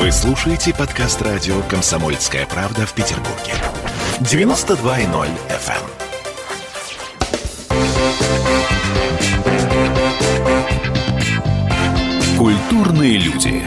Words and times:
Вы 0.00 0.10
слушаете 0.12 0.72
подкаст 0.72 1.20
радио 1.20 1.60
«Комсомольская 1.68 2.46
правда» 2.46 2.86
в 2.86 2.94
Петербурге. 2.94 3.52
92.0 4.20 5.28
FM. 5.50 5.84
Культурные 12.38 13.18
люди. 13.18 13.62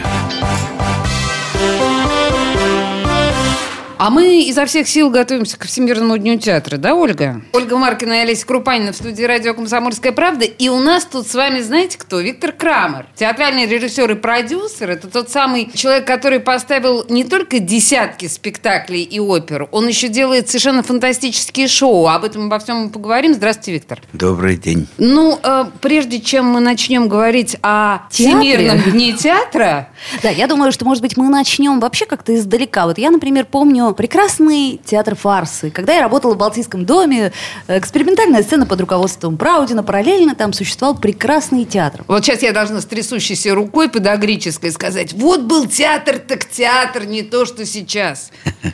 А 4.04 4.10
мы 4.10 4.42
изо 4.42 4.66
всех 4.66 4.86
сил 4.86 5.08
готовимся 5.08 5.58
к 5.58 5.64
Всемирному 5.64 6.18
дню 6.18 6.38
театра, 6.38 6.76
да, 6.76 6.94
Ольга? 6.94 7.40
Ольга 7.54 7.78
Маркина 7.78 8.12
и 8.12 8.18
Олеся 8.18 8.44
Крупанина 8.44 8.92
в 8.92 8.96
студии 8.96 9.22
радио 9.22 9.54
«Комсомольская 9.54 10.12
правда». 10.12 10.44
И 10.44 10.68
у 10.68 10.78
нас 10.78 11.06
тут 11.06 11.26
с 11.26 11.34
вами, 11.34 11.62
знаете 11.62 11.96
кто? 11.96 12.20
Виктор 12.20 12.52
Крамер. 12.52 13.06
Театральный 13.16 13.64
режиссер 13.64 14.10
и 14.10 14.14
продюсер. 14.14 14.90
Это 14.90 15.08
тот 15.08 15.30
самый 15.30 15.70
человек, 15.72 16.06
который 16.06 16.40
поставил 16.40 17.06
не 17.08 17.24
только 17.24 17.60
десятки 17.60 18.26
спектаклей 18.26 19.04
и 19.04 19.18
опер, 19.18 19.68
он 19.72 19.88
еще 19.88 20.08
делает 20.08 20.50
совершенно 20.50 20.82
фантастические 20.82 21.66
шоу. 21.66 22.06
Об 22.06 22.24
этом 22.24 22.48
обо 22.48 22.58
всем 22.58 22.76
мы 22.82 22.90
поговорим. 22.90 23.32
Здравствуйте, 23.32 23.72
Виктор. 23.72 24.02
Добрый 24.12 24.58
день. 24.58 24.86
Ну, 24.98 25.40
э, 25.42 25.64
прежде 25.80 26.20
чем 26.20 26.44
мы 26.44 26.60
начнем 26.60 27.08
говорить 27.08 27.56
о 27.62 28.00
Театре? 28.10 28.38
Всемирном 28.38 28.82
дне 28.82 29.14
театра, 29.14 29.88
Да, 30.22 30.28
я 30.28 30.46
думаю, 30.46 30.72
что, 30.72 30.84
может 30.84 31.00
быть, 31.00 31.16
мы 31.16 31.30
начнем 31.30 31.80
вообще 31.80 32.04
как-то 32.04 32.34
издалека. 32.34 32.84
Вот 32.84 32.98
я, 32.98 33.10
например, 33.10 33.46
помню 33.50 33.93
прекрасный 33.94 34.80
театр 34.84 35.14
фарсы. 35.14 35.70
Когда 35.70 35.94
я 35.94 36.02
работала 36.02 36.34
в 36.34 36.36
Балтийском 36.36 36.84
доме, 36.84 37.32
экспериментальная 37.68 38.42
сцена 38.42 38.66
под 38.66 38.80
руководством 38.80 39.36
Праудина, 39.36 39.82
параллельно 39.82 40.34
там 40.34 40.52
существовал 40.52 40.96
прекрасный 40.96 41.64
театр. 41.64 42.04
Вот 42.08 42.24
сейчас 42.24 42.42
я 42.42 42.52
должна 42.52 42.80
с 42.80 42.84
трясущейся 42.84 43.54
рукой 43.54 43.88
подогрической 43.88 44.70
сказать, 44.70 45.12
вот 45.14 45.42
был 45.42 45.66
театр, 45.66 46.18
так 46.18 46.44
театр, 46.44 47.06
не 47.06 47.22
то, 47.22 47.46
что 47.46 47.64
сейчас. 47.64 48.30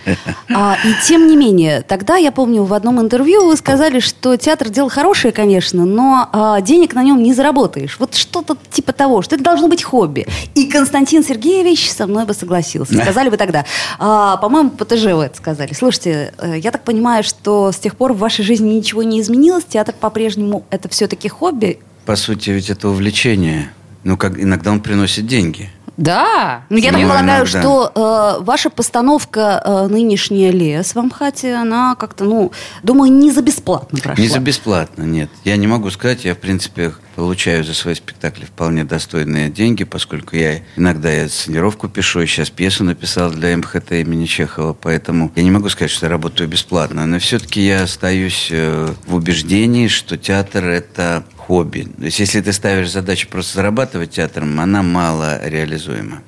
А, 0.52 0.76
и 0.84 1.06
тем 1.06 1.28
не 1.28 1.36
менее, 1.36 1.82
тогда 1.82 2.16
я 2.16 2.32
помню 2.32 2.64
в 2.64 2.74
одном 2.74 3.00
интервью 3.00 3.46
вы 3.46 3.56
сказали, 3.56 4.00
что 4.00 4.36
театр 4.36 4.68
дело 4.68 4.90
хорошее, 4.90 5.32
конечно, 5.32 5.84
но 5.86 6.28
а, 6.32 6.60
денег 6.60 6.94
на 6.94 7.04
нем 7.04 7.22
не 7.22 7.32
заработаешь. 7.34 7.96
Вот 8.00 8.16
что-то 8.16 8.56
типа 8.70 8.92
того, 8.92 9.22
что 9.22 9.36
это 9.36 9.44
должно 9.44 9.68
быть 9.68 9.84
хобби. 9.84 10.26
И 10.56 10.66
Константин 10.66 11.22
Сергеевич 11.22 11.90
со 11.90 12.08
мной 12.08 12.24
бы 12.24 12.34
согласился. 12.34 12.94
Сказали 13.02 13.28
вы 13.28 13.36
тогда. 13.36 13.64
А, 13.98 14.38
по-моему, 14.38 14.70
по 14.70 14.84
ТЖ 15.00 15.12
вы 15.14 15.24
это 15.24 15.36
сказали. 15.36 15.72
Слушайте, 15.72 16.32
э, 16.38 16.58
я 16.58 16.70
так 16.70 16.84
понимаю, 16.84 17.24
что 17.24 17.72
с 17.72 17.78
тех 17.78 17.96
пор 17.96 18.12
в 18.12 18.18
вашей 18.18 18.44
жизни 18.44 18.72
ничего 18.74 19.02
не 19.02 19.20
изменилось. 19.20 19.64
Театр 19.64 19.94
по-прежнему 19.98 20.64
это 20.70 20.88
все-таки 20.88 21.28
хобби. 21.28 21.80
По 22.06 22.16
сути, 22.16 22.50
ведь 22.50 22.70
это 22.70 22.88
увлечение. 22.88 23.70
Ну, 24.04 24.16
как 24.16 24.38
иногда 24.38 24.70
он 24.70 24.80
приносит 24.80 25.26
деньги. 25.26 25.70
Да. 25.96 26.62
Ну, 26.70 26.78
я 26.78 26.92
так 26.92 27.02
полагаю, 27.02 27.44
иногда. 27.44 27.60
что 27.60 27.92
э, 28.40 28.42
ваша 28.42 28.70
постановка 28.70 29.62
э, 29.62 29.86
нынешняя 29.88 30.50
«Лес» 30.50 30.94
в 30.94 30.98
Амхате, 30.98 31.54
она 31.54 31.94
как-то, 31.94 32.24
ну, 32.24 32.52
думаю, 32.82 33.12
не 33.12 33.30
за 33.30 33.42
бесплатно 33.42 33.98
прошла. 33.98 34.22
Не 34.22 34.30
за 34.30 34.38
бесплатно, 34.38 35.02
нет. 35.02 35.28
Я 35.44 35.56
не 35.56 35.66
могу 35.66 35.90
сказать, 35.90 36.24
я, 36.24 36.34
в 36.34 36.38
принципе, 36.38 36.94
получаю 37.14 37.64
за 37.64 37.74
свои 37.74 37.94
спектакли 37.94 38.44
вполне 38.44 38.84
достойные 38.84 39.50
деньги, 39.50 39.84
поскольку 39.84 40.36
я 40.36 40.60
иногда 40.76 41.10
я 41.10 41.28
сценировку 41.28 41.88
пишу, 41.88 42.20
и 42.20 42.26
сейчас 42.26 42.50
пьесу 42.50 42.84
написал 42.84 43.30
для 43.30 43.56
МХТ 43.56 43.92
имени 43.92 44.26
Чехова, 44.26 44.72
поэтому 44.72 45.30
я 45.36 45.42
не 45.42 45.50
могу 45.50 45.68
сказать, 45.68 45.90
что 45.90 46.06
я 46.06 46.10
работаю 46.10 46.48
бесплатно, 46.48 47.06
но 47.06 47.18
все-таки 47.18 47.60
я 47.60 47.82
остаюсь 47.82 48.48
э, 48.50 48.88
в 49.06 49.14
убеждении, 49.14 49.88
что 49.88 50.16
театр– 50.16 50.64
это 50.66 51.24
хобби. 51.36 51.88
То 51.98 52.04
есть, 52.04 52.20
если 52.20 52.40
ты 52.40 52.52
ставишь 52.52 52.90
задачу 52.90 53.28
просто 53.28 53.54
зарабатывать 53.56 54.12
театром, 54.12 54.60
она 54.60 54.82
мало 54.82 55.40
реализуема. 55.44 56.22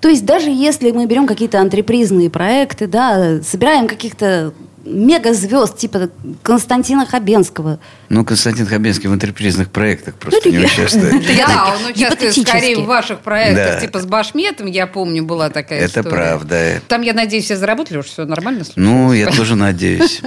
То 0.00 0.08
есть 0.08 0.24
даже 0.24 0.50
если 0.50 0.92
мы 0.92 1.06
берем 1.06 1.26
какие-то 1.26 1.60
антрепризные 1.60 2.30
проекты, 2.30 2.86
да, 2.86 3.42
собираем 3.42 3.88
каких-то 3.88 4.54
мегазвезд 4.88 5.76
типа 5.76 6.10
Константина 6.42 7.06
Хабенского. 7.06 7.78
Ну, 8.08 8.24
Константин 8.24 8.66
Хабенский 8.66 9.08
в 9.08 9.14
интерпризных 9.14 9.70
проектах 9.70 10.14
просто 10.14 10.40
Ну, 10.44 10.52
не 10.52 10.64
участвует. 10.64 11.24
Да, 11.38 11.74
он 11.74 11.90
участвует 11.92 12.34
скорее 12.34 12.78
в 12.78 12.86
ваших 12.86 13.20
проектах, 13.20 13.80
типа 13.80 14.00
с 14.00 14.06
Башметом, 14.06 14.66
я 14.66 14.86
помню, 14.86 15.24
была 15.24 15.50
такая 15.50 15.80
Это 15.80 16.02
правда. 16.02 16.80
Там, 16.88 17.02
я 17.02 17.12
надеюсь, 17.12 17.44
все 17.44 17.56
заработали, 17.56 17.98
уж 17.98 18.06
все 18.06 18.24
нормально 18.24 18.64
случилось? 18.64 18.88
Ну, 18.88 19.12
я 19.12 19.30
тоже 19.30 19.54
надеюсь. 19.54 20.20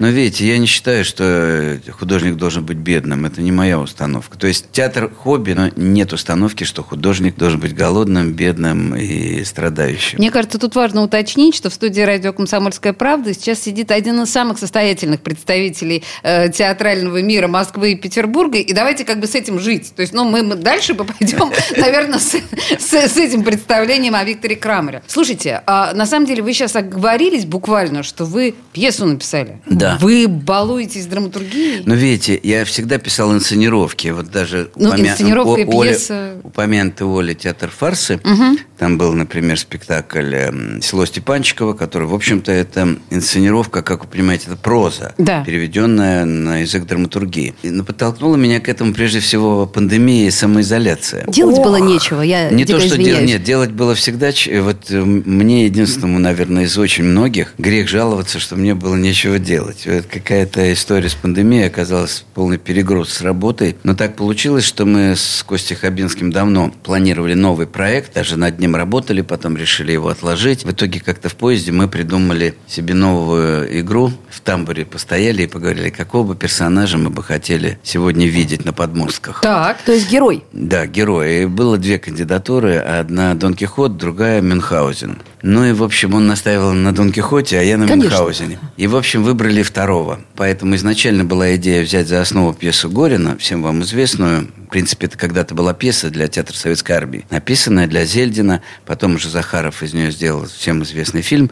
Но 0.00 0.08
видите, 0.08 0.46
я 0.46 0.58
не 0.58 0.66
считаю, 0.66 1.04
что 1.04 1.78
художник 1.92 2.36
должен 2.36 2.64
быть 2.64 2.76
бедным. 2.76 3.24
Это 3.26 3.40
не 3.40 3.52
моя 3.52 3.78
установка. 3.78 4.38
То 4.38 4.46
есть 4.46 4.66
театр 4.72 5.10
хобби, 5.14 5.52
но 5.52 5.70
нет 5.76 6.12
установки, 6.12 6.64
что 6.64 6.82
художник 6.82 7.36
должен 7.36 7.60
быть 7.60 7.74
голодным, 7.74 8.32
бедным 8.32 8.94
и 8.96 9.44
страдающим. 9.44 10.18
Мне 10.18 10.30
кажется, 10.30 10.58
тут 10.58 10.74
важно 10.74 11.02
уточнить, 11.02 11.54
что 11.54 11.70
в 11.70 11.74
студии 11.74 12.00
радио 12.00 12.32
«Комсомольская 12.32 12.92
правда» 12.92 13.32
сейчас 13.34 13.60
сидит 13.60 13.83
один 13.90 14.22
из 14.22 14.30
самых 14.30 14.58
состоятельных 14.58 15.20
представителей 15.20 16.02
э, 16.22 16.48
театрального 16.50 17.20
мира 17.22 17.48
Москвы 17.48 17.92
и 17.92 17.96
Петербурга. 17.96 18.58
И 18.58 18.72
давайте 18.72 19.04
как 19.04 19.20
бы 19.20 19.26
с 19.26 19.34
этим 19.34 19.58
жить. 19.60 19.92
То 19.94 20.02
есть, 20.02 20.12
ну, 20.12 20.24
мы, 20.24 20.42
дальше 20.54 20.94
бы 20.94 21.04
пойдем, 21.04 21.52
наверное, 21.76 22.18
с, 22.18 22.34
с- 22.78 22.92
с 23.12 23.16
этим 23.16 23.42
представлением 23.44 24.14
о 24.14 24.24
Викторе 24.24 24.56
Крамере. 24.56 25.02
Слушайте, 25.06 25.62
а 25.66 25.92
на 25.94 26.06
самом 26.06 26.26
деле 26.26 26.42
вы 26.42 26.52
сейчас 26.52 26.76
оговорились 26.76 27.44
буквально, 27.44 28.02
что 28.02 28.24
вы 28.24 28.54
пьесу 28.72 29.06
написали. 29.06 29.60
Да. 29.66 29.98
Вы 30.00 30.26
балуетесь 30.28 31.06
драматургией? 31.06 31.82
Но 31.86 31.94
видите, 31.94 32.38
я 32.42 32.64
всегда 32.64 32.98
писал 32.98 33.32
инсценировки. 33.32 34.08
Вот 34.08 34.30
даже 34.30 34.70
Ну, 34.76 34.90
упомя- 34.92 35.10
инсценировка 35.10 35.60
и 35.60 35.64
пьеса. 35.64 36.32
упомянутый 36.42 37.06
Оля 37.06 37.34
театр 37.34 37.70
фарсы. 37.70 38.20
Там 38.78 38.98
был, 38.98 39.12
например, 39.12 39.58
спектакль 39.58 40.34
эм, 40.34 40.82
«Село 40.82 41.06
Степанчикова», 41.06 41.74
который, 41.74 42.08
в 42.08 42.14
общем-то, 42.14 42.50
это 42.52 42.96
инсценировка, 43.10 43.73
как 43.82 44.04
вы 44.04 44.10
понимаете, 44.10 44.44
это 44.48 44.56
проза, 44.56 45.14
Да. 45.18 45.42
переведенная 45.44 46.24
на 46.24 46.58
язык 46.58 46.84
драматургии. 46.86 47.54
И, 47.62 47.70
ну, 47.70 47.84
подтолкнула 47.84 48.36
меня 48.36 48.60
к 48.60 48.68
этому 48.68 48.92
прежде 48.94 49.20
всего 49.20 49.66
пандемия 49.66 50.28
и 50.28 50.30
самоизоляция. 50.30 51.24
Делать 51.28 51.58
было 51.58 51.76
нечего, 51.76 52.20
я 52.22 52.50
Не 52.50 52.64
то, 52.64 52.80
что 52.80 52.96
делать, 52.96 53.24
нет, 53.24 53.42
делать 53.42 53.70
было 53.70 53.94
всегда. 53.94 54.32
ч- 54.32 54.60
Вот 54.60 54.90
э, 54.90 55.00
мне 55.02 55.64
единственному, 55.66 56.18
наверное, 56.18 56.64
из 56.64 56.76
очень 56.78 57.04
многих 57.04 57.54
грех 57.58 57.88
жаловаться, 57.88 58.38
что 58.38 58.56
мне 58.56 58.74
было 58.74 58.94
нечего 58.96 59.38
делать. 59.38 59.86
Вот 59.86 60.06
какая-то 60.06 60.72
история 60.72 61.08
с 61.08 61.14
пандемией 61.14 61.66
оказалась 61.66 62.24
полный 62.34 62.58
перегруз 62.58 63.10
с 63.12 63.20
работой. 63.22 63.76
Но 63.82 63.94
так 63.94 64.16
получилось, 64.16 64.64
что 64.64 64.84
мы 64.86 65.16
с 65.16 65.42
Костей 65.46 65.74
Хабинским 65.76 66.30
давно 66.32 66.72
планировали 66.82 67.34
новый 67.34 67.66
проект, 67.66 68.14
даже 68.14 68.36
над 68.36 68.58
ним 68.58 68.76
работали, 68.76 69.20
потом 69.22 69.56
решили 69.56 69.92
его 69.92 70.08
отложить. 70.08 70.64
В 70.64 70.70
итоге 70.70 71.00
как-то 71.00 71.28
в 71.28 71.34
поезде 71.34 71.72
мы 71.72 71.88
придумали 71.88 72.54
себе 72.68 72.94
новую 72.94 73.63
игру. 73.64 74.12
В 74.30 74.40
тамбуре 74.40 74.84
постояли 74.84 75.42
и 75.42 75.46
поговорили, 75.46 75.90
какого 75.90 76.28
бы 76.28 76.36
персонажа 76.36 76.98
мы 76.98 77.10
бы 77.10 77.22
хотели 77.22 77.78
сегодня 77.82 78.26
видеть 78.26 78.64
на 78.64 78.72
подмостках. 78.72 79.40
Так. 79.40 79.82
То 79.82 79.92
есть 79.92 80.10
герой. 80.10 80.44
Да, 80.52 80.86
герои. 80.86 81.42
И 81.42 81.46
было 81.46 81.78
две 81.78 81.98
кандидатуры. 81.98 82.76
Одна 82.76 83.34
Дон 83.34 83.54
Кихот, 83.54 83.96
другая 83.96 84.40
Мюнхгаузен. 84.40 85.18
Ну 85.46 85.66
и, 85.66 85.72
в 85.72 85.82
общем, 85.82 86.14
он 86.14 86.26
настаивал 86.26 86.72
на 86.72 86.94
Дон 86.94 87.12
Кихоте, 87.12 87.58
а 87.58 87.62
я 87.62 87.76
на 87.76 87.86
Конечно. 87.86 88.08
Мюнхгаузене. 88.08 88.58
И, 88.78 88.86
в 88.86 88.96
общем, 88.96 89.22
выбрали 89.22 89.62
второго. 89.62 90.20
Поэтому 90.36 90.74
изначально 90.76 91.26
была 91.26 91.54
идея 91.56 91.82
взять 91.82 92.08
за 92.08 92.22
основу 92.22 92.54
пьесу 92.54 92.88
Горина, 92.88 93.36
всем 93.36 93.62
вам 93.62 93.82
известную. 93.82 94.48
В 94.66 94.70
принципе, 94.70 95.06
это 95.06 95.18
когда-то 95.18 95.54
была 95.54 95.74
пьеса 95.74 96.08
для 96.08 96.28
Театра 96.28 96.56
Советской 96.56 96.92
Армии, 96.92 97.26
написанная 97.28 97.86
для 97.86 98.06
Зельдина. 98.06 98.62
Потом 98.86 99.16
уже 99.16 99.28
Захаров 99.28 99.82
из 99.82 99.92
нее 99.92 100.10
сделал 100.12 100.46
всем 100.46 100.82
известный 100.82 101.20
фильм. 101.20 101.50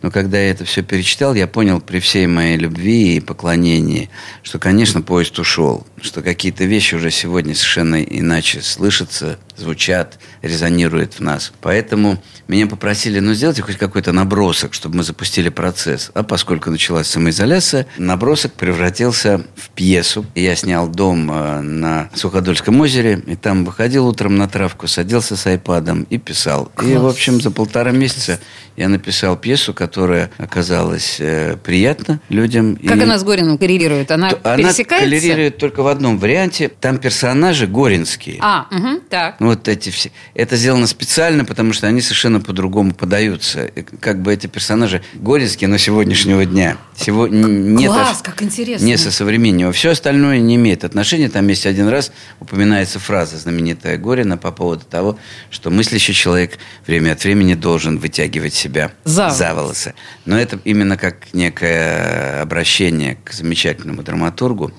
Но 0.00 0.10
когда 0.10 0.38
я 0.38 0.50
это 0.50 0.64
все 0.64 0.82
перечитал, 0.82 1.34
я 1.34 1.46
понял 1.46 1.82
при 1.82 2.00
всей 2.00 2.26
моей 2.26 2.56
любви 2.56 3.16
и 3.16 3.20
поклонении, 3.20 4.08
что, 4.42 4.58
конечно, 4.58 5.02
поезд 5.02 5.38
ушел. 5.38 5.86
Что 6.04 6.20
какие-то 6.20 6.64
вещи 6.64 6.94
уже 6.96 7.10
сегодня 7.10 7.54
совершенно 7.54 8.02
иначе 8.02 8.60
слышатся, 8.60 9.38
звучат, 9.56 10.18
резонируют 10.42 11.14
в 11.14 11.20
нас. 11.20 11.50
Поэтому 11.62 12.22
меня 12.46 12.66
попросили, 12.66 13.20
ну, 13.20 13.32
сделайте 13.32 13.62
хоть 13.62 13.78
какой-то 13.78 14.12
набросок, 14.12 14.74
чтобы 14.74 14.96
мы 14.98 15.02
запустили 15.02 15.48
процесс. 15.48 16.10
А 16.12 16.22
поскольку 16.22 16.70
началась 16.70 17.06
самоизоляция, 17.06 17.86
набросок 17.96 18.52
превратился 18.52 19.46
в 19.56 19.70
пьесу. 19.70 20.26
Я 20.34 20.54
снял 20.56 20.88
дом 20.88 21.30
э, 21.32 21.60
на 21.62 22.10
Суходольском 22.14 22.78
озере, 22.80 23.22
и 23.26 23.34
там 23.34 23.64
выходил 23.64 24.06
утром 24.06 24.36
на 24.36 24.46
травку, 24.46 24.86
садился 24.86 25.36
с 25.36 25.46
айпадом 25.46 26.06
и 26.10 26.18
писал. 26.18 26.70
И, 26.82 26.96
в 26.96 27.06
общем, 27.06 27.40
за 27.40 27.50
полтора 27.50 27.92
месяца 27.92 28.38
я 28.76 28.88
написал 28.88 29.36
пьесу, 29.36 29.72
которая 29.72 30.30
оказалась 30.36 31.16
э, 31.18 31.56
приятна 31.56 32.20
людям. 32.28 32.76
Как 32.76 32.98
И- 32.98 33.02
она 33.02 33.18
с 33.18 33.24
Гориным 33.24 33.56
коррелирует? 33.56 34.10
Она, 34.10 34.32
она 34.42 34.56
пересекается? 34.56 35.08
коллерирует 35.08 35.56
только 35.56 35.82
в 35.82 35.86
одном 35.94 36.18
варианте. 36.18 36.68
Там 36.68 36.98
персонажи 36.98 37.66
горинские. 37.66 38.38
А, 38.40 38.66
угу, 38.70 39.00
так. 39.08 39.40
Ну, 39.40 39.48
Вот 39.48 39.68
эти 39.68 39.90
все. 39.90 40.10
Это 40.34 40.56
сделано 40.56 40.86
специально, 40.86 41.44
потому 41.44 41.72
что 41.72 41.86
они 41.86 42.00
совершенно 42.00 42.40
по-другому 42.40 42.92
подаются. 42.92 43.70
Как 44.00 44.20
бы 44.20 44.32
эти 44.32 44.46
персонажи 44.46 45.02
горинские, 45.14 45.68
но 45.68 45.78
сегодняшнего 45.78 46.44
дня. 46.44 46.76
Сего... 46.96 47.26
нет 47.28 47.90
Класс, 47.90 48.20
как 48.22 48.42
интересно. 48.42 48.84
Не 48.84 48.96
со 48.96 49.10
современного. 49.10 49.72
Все 49.72 49.90
остальное 49.90 50.38
не 50.38 50.56
имеет 50.56 50.84
отношения. 50.84 51.28
Там 51.28 51.46
есть 51.48 51.66
один 51.66 51.88
раз 51.88 52.12
упоминается 52.40 52.98
фраза 52.98 53.38
знаменитая 53.38 53.96
Горина 53.98 54.36
по 54.36 54.52
поводу 54.52 54.84
того, 54.84 55.18
что 55.50 55.70
мыслящий 55.70 56.14
человек 56.14 56.58
время 56.86 57.12
от 57.12 57.24
времени 57.24 57.54
должен 57.54 57.98
вытягивать 57.98 58.54
себя 58.54 58.92
За 59.04 59.24
волосы. 59.24 59.54
волосы. 59.54 59.94
Но 60.24 60.38
это 60.38 60.58
именно 60.64 60.96
как 60.96 61.32
некое 61.32 62.42
обращение 62.42 63.16
к 63.24 63.32
замечательному 63.32 64.02
драматургу. 64.02 64.72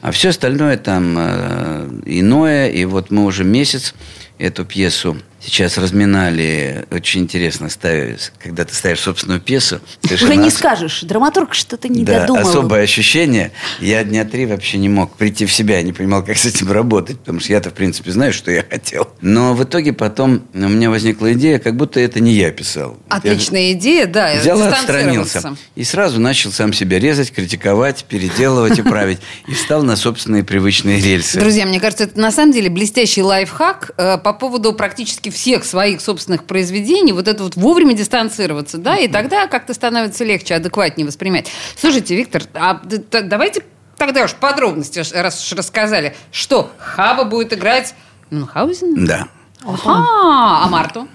А 0.00 0.12
все 0.12 0.30
остальное 0.30 0.76
там 0.78 1.16
э, 1.18 2.00
иное. 2.06 2.68
И 2.70 2.84
вот 2.84 3.10
мы 3.10 3.24
уже 3.24 3.44
месяц 3.44 3.94
эту 4.38 4.64
пьесу 4.64 5.16
сейчас 5.40 5.78
разминали. 5.78 6.86
Очень 6.90 7.22
интересно, 7.22 7.68
ставить, 7.68 8.32
когда 8.42 8.64
ты 8.64 8.74
ставишь 8.74 9.00
собственную 9.00 9.40
пьесу. 9.40 9.80
Уже 10.04 10.36
не 10.36 10.48
ос- 10.48 10.54
скажешь. 10.54 11.02
Драматург 11.02 11.54
что-то 11.54 11.88
не 11.88 12.04
да, 12.04 12.20
додумал. 12.20 12.48
особое 12.48 12.82
ощущение. 12.82 13.52
Я 13.80 14.04
дня 14.04 14.24
три 14.24 14.46
вообще 14.46 14.78
не 14.78 14.88
мог 14.88 15.16
прийти 15.16 15.46
в 15.46 15.52
себя, 15.52 15.80
не 15.82 15.92
понимал, 15.92 16.24
как 16.24 16.36
с 16.36 16.44
этим 16.44 16.70
работать, 16.70 17.18
потому 17.18 17.40
что 17.40 17.52
я-то, 17.52 17.70
в 17.70 17.74
принципе, 17.74 18.10
знаю, 18.12 18.32
что 18.32 18.50
я 18.50 18.64
хотел. 18.68 19.08
Но 19.20 19.54
в 19.54 19.64
итоге 19.64 19.92
потом 19.92 20.42
у 20.54 20.58
меня 20.58 20.90
возникла 20.90 21.32
идея, 21.32 21.58
как 21.58 21.76
будто 21.76 22.00
это 22.00 22.20
не 22.20 22.32
я 22.34 22.50
писал. 22.50 22.98
Отличная 23.08 23.72
идея, 23.72 24.06
да. 24.06 24.30
Я 24.30 24.40
взял 24.40 24.60
и 24.60 24.66
отстранился. 24.66 25.56
И 25.74 25.84
сразу 25.84 26.20
начал 26.20 26.52
сам 26.52 26.72
себя 26.72 26.98
резать, 26.98 27.32
критиковать, 27.32 28.04
переделывать 28.04 28.78
и 28.80 28.82
править. 28.82 29.18
И 29.48 29.54
встал 29.54 29.82
на 29.82 29.96
собственные 29.96 30.44
привычные 30.44 31.00
рельсы. 31.00 31.38
Друзья, 31.40 31.66
мне 31.66 31.80
кажется, 31.80 32.04
это 32.04 32.18
на 32.20 32.30
самом 32.30 32.52
деле 32.52 32.68
блестящий 32.70 33.22
лайфхак 33.22 33.92
э, 33.96 34.18
по 34.18 34.32
поводу 34.32 34.72
практически 34.72 35.29
всех 35.30 35.64
своих 35.64 36.00
собственных 36.00 36.44
произведений. 36.44 37.12
Вот 37.12 37.28
это 37.28 37.42
вот 37.42 37.56
вовремя 37.56 37.94
дистанцироваться, 37.94 38.78
да, 38.78 38.96
и 38.96 39.08
тогда 39.08 39.46
как-то 39.46 39.74
становится 39.74 40.24
легче, 40.24 40.54
адекватнее 40.54 41.06
воспринимать. 41.06 41.50
Слушайте, 41.76 42.16
Виктор, 42.16 42.42
а 42.54 42.80
давайте 43.22 43.62
тогда 43.96 44.24
уж 44.24 44.34
подробности, 44.34 45.02
раз 45.14 45.44
уж 45.44 45.52
рассказали, 45.56 46.14
что 46.32 46.72
Хаба 46.78 47.24
будет 47.24 47.52
играть 47.52 47.94
Мюнхгаузен? 48.30 49.06
Да. 49.06 49.28
Ага, 49.62 50.64
а 50.64 50.68
Марту? 50.68 51.08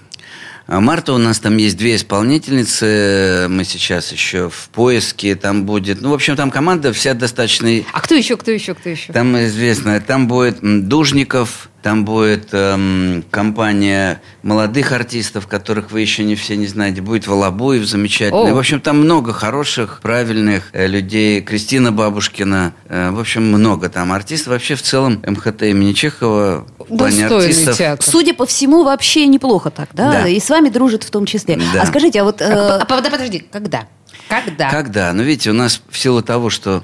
А 0.68 0.80
Марта 0.80 1.12
у 1.12 1.18
нас 1.18 1.38
там 1.38 1.56
есть 1.58 1.76
две 1.76 1.94
исполнительницы. 1.94 3.46
Мы 3.48 3.62
сейчас 3.62 4.10
еще 4.10 4.50
в 4.50 4.68
поиске. 4.70 5.36
Там 5.36 5.64
будет... 5.64 6.00
Ну, 6.00 6.10
в 6.10 6.14
общем, 6.14 6.34
там 6.34 6.50
команда 6.50 6.92
вся 6.92 7.14
достаточно... 7.14 7.68
А 7.92 8.00
кто 8.00 8.16
еще, 8.16 8.36
кто 8.36 8.50
еще, 8.50 8.74
кто 8.74 8.88
еще? 8.88 9.12
Там 9.12 9.38
известно, 9.44 10.00
там 10.00 10.26
будет 10.26 10.58
Дужников, 10.88 11.70
там 11.86 12.04
будет 12.04 12.48
эм, 12.50 13.22
компания 13.30 14.20
молодых 14.42 14.90
артистов, 14.90 15.46
которых 15.46 15.92
вы 15.92 16.00
еще 16.00 16.24
не 16.24 16.34
все 16.34 16.56
не 16.56 16.66
знаете. 16.66 17.00
Будет 17.00 17.28
Волобуев 17.28 17.86
замечательный. 17.86 18.50
О. 18.50 18.54
В 18.56 18.58
общем, 18.58 18.80
там 18.80 18.98
много 18.98 19.32
хороших, 19.32 20.00
правильных 20.02 20.70
э, 20.72 20.88
людей. 20.88 21.42
Кристина 21.42 21.92
Бабушкина. 21.92 22.74
Э, 22.88 23.10
в 23.12 23.20
общем, 23.20 23.44
много 23.44 23.88
там 23.88 24.10
артистов. 24.10 24.48
Вообще, 24.48 24.74
в 24.74 24.82
целом, 24.82 25.22
МХТ 25.24 25.62
имени 25.62 25.92
Чехова 25.92 26.66
в 26.76 26.96
плане 26.96 27.24
артистов. 27.24 27.76
театр. 27.78 28.04
Судя 28.04 28.34
по 28.34 28.46
всему, 28.46 28.82
вообще 28.82 29.28
неплохо 29.28 29.70
так, 29.70 29.90
да? 29.92 30.10
Да. 30.10 30.26
И 30.26 30.40
с 30.40 30.50
вами 30.50 30.70
дружит 30.70 31.04
в 31.04 31.10
том 31.12 31.24
числе. 31.24 31.56
Да. 31.72 31.82
А 31.82 31.86
скажите, 31.86 32.20
а 32.20 32.24
вот... 32.24 32.40
э, 32.40 32.46
А, 32.46 32.82
а, 32.82 32.84
подожди, 32.84 33.46
когда? 33.52 33.86
Когда? 34.28 34.70
Когда? 34.70 35.12
Ну, 35.12 35.22
видите, 35.22 35.50
у 35.50 35.54
нас 35.54 35.80
в 35.88 35.96
силу 35.96 36.20
того, 36.20 36.50
что 36.50 36.82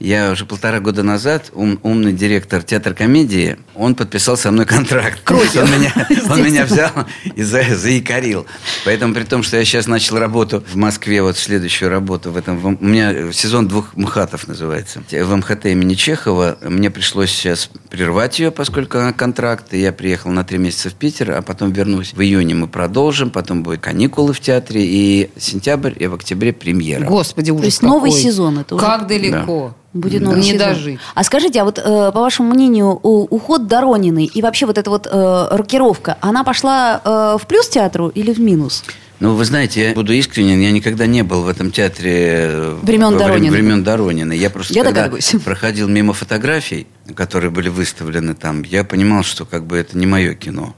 я 0.00 0.30
уже 0.32 0.44
полтора 0.44 0.80
года 0.80 1.02
назад, 1.02 1.50
ум- 1.54 1.78
умный 1.82 2.12
директор 2.12 2.62
театра 2.62 2.94
комедии, 2.94 3.56
он 3.74 3.94
подписал 3.94 4.36
со 4.36 4.50
мной 4.50 4.66
контракт. 4.66 5.20
Кровью. 5.24 5.62
Он 5.62 5.70
меня, 5.70 5.92
он 6.30 6.42
меня 6.42 6.64
взял 6.66 6.90
и 7.36 7.42
за, 7.42 7.62
заикарил. 7.74 8.46
Поэтому 8.84 9.14
при 9.14 9.24
том, 9.24 9.42
что 9.42 9.56
я 9.56 9.64
сейчас 9.64 9.86
начал 9.86 10.18
работу 10.18 10.62
в 10.70 10.76
Москве, 10.76 11.22
вот 11.22 11.36
следующую 11.38 11.90
работу 11.90 12.30
в 12.32 12.36
этом, 12.36 12.58
в- 12.58 12.66
у 12.66 12.84
меня 12.84 13.32
сезон 13.32 13.68
двух 13.68 13.94
МХАТов 13.96 14.46
называется. 14.48 15.02
В 15.10 15.36
МХТ 15.36 15.66
имени 15.66 15.94
Чехова 15.94 16.58
мне 16.62 16.90
пришлось 16.90 17.30
сейчас 17.30 17.70
прервать 17.88 18.38
ее, 18.40 18.50
поскольку 18.50 18.98
она 18.98 19.12
контракт. 19.12 19.72
И 19.72 19.80
я 19.80 19.92
приехал 19.92 20.30
на 20.30 20.44
три 20.44 20.58
месяца 20.58 20.90
в 20.90 20.94
Питер, 20.94 21.30
а 21.32 21.42
потом 21.42 21.72
вернусь. 21.72 22.12
В 22.12 22.20
июне 22.20 22.54
мы 22.54 22.68
продолжим, 22.68 23.30
потом 23.30 23.62
будут 23.62 23.80
каникулы 23.80 24.32
в 24.32 24.40
театре, 24.40 24.84
и 24.84 25.30
сентябрь, 25.38 25.92
и 25.98 26.06
в 26.08 26.14
октябре 26.14 26.52
премьера. 26.52 27.04
Господи, 27.06 27.50
ужас 27.50 27.60
То 27.62 27.66
есть 27.66 27.82
новый 27.82 28.10
какой. 28.10 28.22
сезон 28.22 28.58
это 28.58 28.74
уже- 28.74 28.84
Как 28.84 29.06
далеко. 29.06 29.76
Будет 29.94 30.20
Да. 30.22 30.26
новый 30.26 30.40
Не 30.42 30.50
сезон. 30.52 30.68
дожить. 30.74 30.98
А 31.14 31.22
скажите, 31.24 31.60
а 31.60 31.64
вот 31.64 31.78
э, 31.78 31.82
по 31.82 32.20
вашему 32.20 32.50
мнению, 32.52 32.88
уход 32.90 33.66
Дорониной 33.68 34.24
и 34.26 34.42
вообще 34.42 34.66
вот 34.66 34.76
эта 34.76 34.90
вот 34.90 35.06
э, 35.10 35.48
рокировка, 35.52 36.18
она 36.20 36.42
пошла 36.44 37.00
э, 37.04 37.38
в 37.40 37.46
плюс 37.46 37.68
театру 37.68 38.08
или 38.08 38.32
в 38.32 38.40
минус? 38.40 38.82
Ну, 39.20 39.34
вы 39.36 39.44
знаете, 39.44 39.88
я 39.90 39.94
буду 39.94 40.12
искренен, 40.12 40.60
я 40.60 40.72
никогда 40.72 41.06
не 41.06 41.22
был 41.22 41.42
в 41.42 41.48
этом 41.48 41.70
театре 41.70 42.48
э, 42.50 42.76
Времен 42.82 43.16
Дорониной. 43.16 43.50
времен 43.50 43.84
Дорониной. 43.84 44.36
Я 44.36 44.50
просто 44.50 44.74
Я 44.74 44.82
когда 44.82 45.02
догадываюсь. 45.02 45.34
проходил 45.44 45.86
мимо 45.88 46.12
фотографий, 46.12 46.88
которые 47.14 47.50
были 47.52 47.68
выставлены 47.68 48.34
там, 48.34 48.62
я 48.64 48.82
понимал, 48.82 49.22
что 49.22 49.44
как 49.44 49.64
бы 49.64 49.76
это 49.76 49.96
не 49.96 50.06
мое 50.06 50.34
кино. 50.34 50.74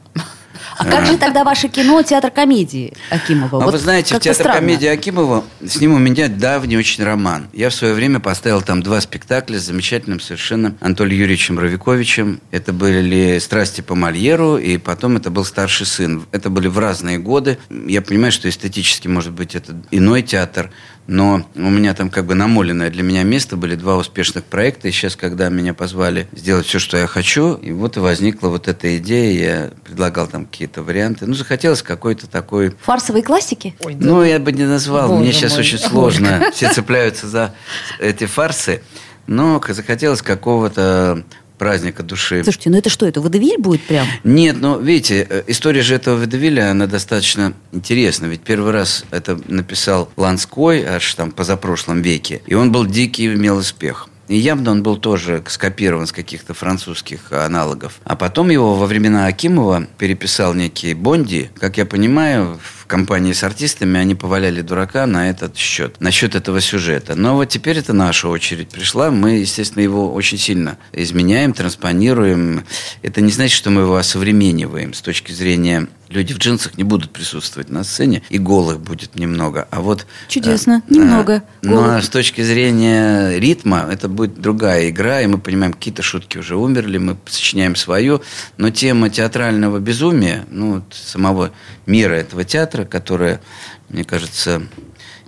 А 0.78 0.84
как 0.84 1.06
же 1.06 1.16
тогда 1.16 1.44
ваше 1.44 1.68
кино 1.68 2.02
«Театр 2.02 2.30
комедии» 2.30 2.92
Акимова? 3.10 3.62
А 3.62 3.64
Вот 3.64 3.72
вы 3.72 3.78
знаете, 3.78 4.14
в 4.14 4.20
театр 4.20 4.42
странно. 4.42 4.60
комедии 4.60 4.88
Акимова 4.88 5.44
с 5.64 5.80
ним 5.80 5.94
у 5.94 5.98
меня 5.98 6.28
давний 6.28 6.76
очень 6.76 7.04
роман. 7.04 7.48
Я 7.52 7.70
в 7.70 7.74
свое 7.74 7.94
время 7.94 8.20
поставил 8.20 8.62
там 8.62 8.82
два 8.82 9.00
спектакля 9.00 9.58
с 9.58 9.64
замечательным 9.64 10.20
совершенно 10.20 10.74
Анатолием 10.80 11.20
Юрьевичем 11.20 11.58
Равиковичем. 11.58 12.40
Это 12.50 12.72
были 12.72 13.38
«Страсти 13.38 13.80
по 13.80 13.94
Мольеру», 13.94 14.56
и 14.58 14.76
потом 14.78 15.16
это 15.16 15.30
был 15.30 15.44
«Старший 15.44 15.86
сын». 15.86 16.26
Это 16.32 16.50
были 16.50 16.68
в 16.68 16.78
разные 16.78 17.18
годы. 17.18 17.58
Я 17.70 18.02
понимаю, 18.02 18.32
что 18.32 18.48
эстетически, 18.48 19.08
может 19.08 19.32
быть, 19.32 19.54
это 19.54 19.74
иной 19.90 20.22
театр, 20.22 20.70
но 21.06 21.46
у 21.54 21.70
меня 21.70 21.94
там 21.94 22.10
как 22.10 22.26
бы 22.26 22.34
намоленное 22.34 22.90
для 22.90 23.02
меня 23.02 23.22
место 23.22 23.56
были 23.56 23.76
два 23.76 23.96
успешных 23.96 24.44
проекта. 24.44 24.88
И 24.88 24.90
сейчас, 24.90 25.16
когда 25.16 25.48
меня 25.48 25.72
позвали 25.72 26.26
сделать 26.32 26.66
все, 26.66 26.78
что 26.78 26.96
я 26.96 27.06
хочу, 27.06 27.54
и 27.54 27.72
вот 27.72 27.96
и 27.96 28.00
возникла 28.00 28.48
вот 28.48 28.68
эта 28.68 28.96
идея, 28.98 29.50
я 29.50 29.70
предлагал 29.84 30.26
там 30.26 30.46
какие-то 30.46 30.82
варианты. 30.82 31.26
Ну, 31.26 31.34
захотелось 31.34 31.82
какой-то 31.82 32.26
такой 32.26 32.74
Фарсовой 32.82 33.22
классики? 33.22 33.74
ну, 33.84 34.22
я 34.22 34.38
бы 34.38 34.52
не 34.52 34.64
назвал. 34.64 35.08
Боже 35.08 35.22
Мне 35.22 35.32
сейчас 35.32 35.52
мой. 35.52 35.60
очень 35.60 35.78
сложно. 35.78 36.50
Все 36.52 36.72
цепляются 36.72 37.28
за 37.28 37.54
эти 38.00 38.26
фарсы. 38.26 38.82
Но 39.26 39.60
захотелось 39.68 40.22
какого-то 40.22 41.24
праздника 41.58 42.02
души. 42.02 42.42
Слушайте, 42.42 42.70
ну 42.70 42.78
это 42.78 42.90
что, 42.90 43.06
это 43.06 43.20
водевиль 43.20 43.58
будет 43.58 43.82
прям? 43.82 44.06
Нет, 44.24 44.56
ну, 44.60 44.80
видите, 44.80 45.26
э, 45.28 45.42
история 45.46 45.82
же 45.82 45.94
этого 45.94 46.20
Ведевиля, 46.20 46.70
она 46.70 46.86
достаточно 46.86 47.52
интересна. 47.72 48.26
Ведь 48.26 48.42
первый 48.42 48.72
раз 48.72 49.04
это 49.10 49.38
написал 49.48 50.10
Ланской, 50.16 50.84
аж 50.84 51.14
там 51.14 51.30
позапрошлом 51.30 52.02
веке. 52.02 52.42
И 52.46 52.54
он 52.54 52.72
был 52.72 52.86
дикий, 52.86 53.26
имел 53.26 53.58
успех. 53.58 54.08
И 54.28 54.36
явно 54.36 54.72
он 54.72 54.82
был 54.82 54.96
тоже 54.96 55.42
скопирован 55.46 56.06
с 56.06 56.12
каких-то 56.12 56.52
французских 56.52 57.30
аналогов. 57.30 58.00
А 58.04 58.16
потом 58.16 58.50
его 58.50 58.74
во 58.74 58.86
времена 58.86 59.26
Акимова 59.26 59.86
переписал 59.98 60.54
некий 60.54 60.94
Бонди. 60.94 61.50
Как 61.58 61.78
я 61.78 61.86
понимаю, 61.86 62.58
в 62.60 62.85
компании 62.86 63.32
с 63.32 63.42
артистами 63.42 63.98
они 63.98 64.14
поваляли 64.14 64.60
дурака 64.62 65.06
на 65.06 65.30
этот 65.30 65.56
счет, 65.56 65.96
насчет 66.00 66.34
этого 66.34 66.60
сюжета. 66.60 67.14
Но 67.14 67.36
вот 67.36 67.46
теперь 67.46 67.78
это 67.78 67.92
наша 67.92 68.28
очередь 68.28 68.68
пришла. 68.68 69.10
Мы, 69.10 69.38
естественно, 69.38 69.82
его 69.82 70.12
очень 70.12 70.38
сильно 70.38 70.78
изменяем, 70.92 71.52
транспонируем. 71.52 72.64
Это 73.02 73.20
не 73.20 73.30
значит, 73.30 73.56
что 73.56 73.70
мы 73.70 73.82
его 73.82 73.96
осовремениваем 73.96 74.94
с 74.94 75.00
точки 75.00 75.32
зрения 75.32 75.88
люди 76.08 76.32
в 76.34 76.38
джинсах 76.38 76.76
не 76.76 76.84
будут 76.84 77.10
присутствовать 77.10 77.70
на 77.70 77.84
сцене, 77.84 78.22
и 78.28 78.38
голых 78.38 78.80
будет 78.80 79.16
немного. 79.16 79.66
А 79.70 79.80
вот... 79.80 80.06
Чудесно, 80.28 80.82
э, 80.88 80.94
немного 80.94 81.42
э, 81.62 81.68
голых. 81.68 81.96
а 81.96 82.02
с 82.02 82.08
точки 82.08 82.42
зрения 82.42 83.38
ритма, 83.38 83.88
это 83.90 84.08
будет 84.08 84.40
другая 84.40 84.90
игра, 84.90 85.20
и 85.20 85.26
мы 85.26 85.38
понимаем, 85.38 85.72
какие-то 85.72 86.02
шутки 86.02 86.38
уже 86.38 86.56
умерли, 86.56 86.98
мы 86.98 87.16
сочиняем 87.26 87.76
свою, 87.76 88.22
но 88.56 88.70
тема 88.70 89.10
театрального 89.10 89.78
безумия, 89.78 90.44
ну, 90.50 90.82
самого 90.90 91.52
мира 91.86 92.14
этого 92.14 92.44
театра, 92.44 92.75
которая, 92.84 93.40
мне 93.88 94.04
кажется, 94.04 94.62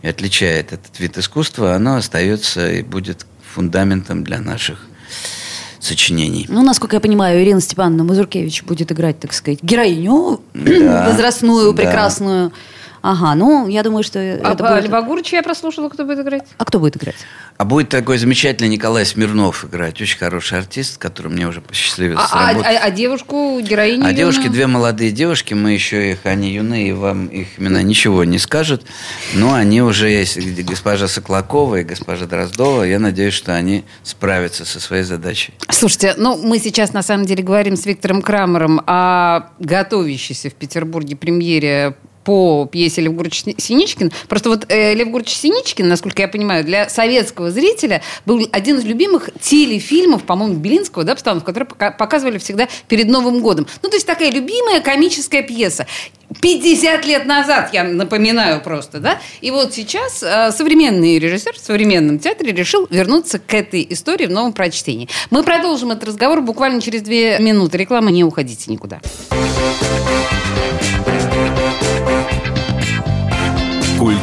и 0.02 0.08
отличает 0.08 0.72
этот 0.72 0.98
вид 1.00 1.18
искусства, 1.18 1.74
оно 1.74 1.96
остается 1.96 2.70
и 2.70 2.82
будет 2.82 3.26
фундаментом 3.54 4.24
для 4.24 4.38
наших 4.38 4.86
сочинений. 5.80 6.46
Ну, 6.48 6.62
насколько 6.62 6.96
я 6.96 7.00
понимаю, 7.00 7.42
Ирина 7.42 7.60
Степановна 7.60 8.04
Мазуркевич 8.04 8.64
будет 8.64 8.92
играть, 8.92 9.20
так 9.20 9.32
сказать, 9.32 9.62
героиню 9.62 10.40
Да, 10.54 11.06
возрастную, 11.10 11.72
да. 11.72 11.82
прекрасную. 11.82 12.52
Ага, 13.02 13.34
ну, 13.34 13.68
я 13.68 13.82
думаю, 13.82 14.02
что 14.02 14.18
А, 14.18 14.52
это 14.52 14.64
будет... 14.64 14.84
Льва 14.88 15.02
Гурча 15.02 15.36
я 15.36 15.42
прослушала, 15.42 15.88
кто 15.88 16.04
будет 16.04 16.20
играть. 16.20 16.44
А 16.56 16.64
кто 16.64 16.78
будет 16.80 16.96
играть? 16.96 17.16
А 17.56 17.64
будет 17.64 17.88
такой 17.88 18.18
замечательный 18.18 18.68
Николай 18.68 19.04
Смирнов 19.04 19.64
играть. 19.64 20.00
Очень 20.00 20.18
хороший 20.18 20.58
артист, 20.58 20.94
с 20.94 20.98
которым 20.98 21.32
мне 21.32 21.48
уже 21.48 21.60
посчастливилось 21.60 22.28
А, 22.32 22.50
а- 22.50 22.52
работать. 22.52 22.76
а- 22.76 22.84
а 22.84 22.90
девушку, 22.90 23.60
героиню? 23.60 24.04
А 24.06 24.12
девушки 24.12 24.48
две 24.48 24.66
молодые 24.66 25.10
девушки, 25.10 25.54
мы 25.54 25.72
еще 25.72 26.12
их, 26.12 26.18
они 26.24 26.52
юные, 26.52 26.88
и 26.88 26.92
вам 26.92 27.26
их 27.26 27.58
имена 27.58 27.82
ничего 27.82 28.24
не 28.24 28.38
скажут, 28.38 28.84
но 29.34 29.54
они 29.54 29.82
уже 29.82 30.08
есть, 30.08 30.36
где 30.36 30.62
госпожа 30.62 31.08
Соклакова 31.08 31.76
и 31.80 31.84
госпожа 31.84 32.26
Дроздова, 32.26 32.82
я 32.84 32.98
надеюсь, 32.98 33.34
что 33.34 33.54
они 33.54 33.84
справятся 34.02 34.64
со 34.64 34.80
своей 34.80 35.02
задачей. 35.02 35.54
Слушайте, 35.70 36.14
ну 36.16 36.36
мы 36.36 36.58
сейчас 36.58 36.92
на 36.92 37.02
самом 37.02 37.26
деле 37.26 37.42
говорим 37.42 37.76
с 37.76 37.86
Виктором 37.86 38.22
Крамером 38.22 38.80
о 38.86 39.50
готовящейся 39.58 40.50
в 40.50 40.54
Петербурге 40.54 41.16
премьере 41.16 41.96
по 42.28 42.68
пьесе 42.70 43.00
Лев 43.00 43.14
Гурч 43.14 43.42
Синичкин. 43.56 44.12
Просто 44.28 44.50
вот 44.50 44.66
э, 44.68 44.92
Лев 44.92 45.08
Гурч 45.08 45.30
Синичкин, 45.30 45.88
насколько 45.88 46.20
я 46.20 46.28
понимаю, 46.28 46.62
для 46.62 46.90
советского 46.90 47.50
зрителя 47.50 48.02
был 48.26 48.46
один 48.52 48.76
из 48.76 48.84
любимых 48.84 49.30
телефильмов, 49.40 50.24
по-моему, 50.24 50.56
Белинского, 50.56 51.04
да, 51.04 51.14
постановок, 51.14 51.46
которые 51.46 51.66
пока- 51.66 51.90
показывали 51.90 52.36
всегда 52.36 52.68
перед 52.86 53.08
Новым 53.08 53.40
годом. 53.40 53.66
Ну, 53.82 53.88
то 53.88 53.96
есть 53.96 54.06
такая 54.06 54.30
любимая 54.30 54.82
комическая 54.82 55.42
пьеса. 55.42 55.86
50 56.42 57.06
лет 57.06 57.24
назад, 57.24 57.70
я 57.72 57.84
напоминаю 57.84 58.60
просто, 58.60 58.98
да? 58.98 59.18
И 59.40 59.50
вот 59.50 59.72
сейчас 59.72 60.22
э, 60.22 60.52
современный 60.52 61.18
режиссер 61.18 61.54
в 61.54 61.58
современном 61.58 62.18
театре 62.18 62.52
решил 62.52 62.86
вернуться 62.90 63.38
к 63.38 63.54
этой 63.54 63.86
истории 63.88 64.26
в 64.26 64.30
новом 64.32 64.52
прочтении. 64.52 65.08
Мы 65.30 65.42
продолжим 65.44 65.92
этот 65.92 66.04
разговор 66.04 66.42
буквально 66.42 66.82
через 66.82 67.00
две 67.00 67.38
минуты. 67.38 67.78
Реклама, 67.78 68.10
не 68.10 68.22
уходите 68.22 68.70
никуда. 68.70 69.00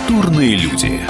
Культурные 0.08 0.56
люди. 0.56 1.02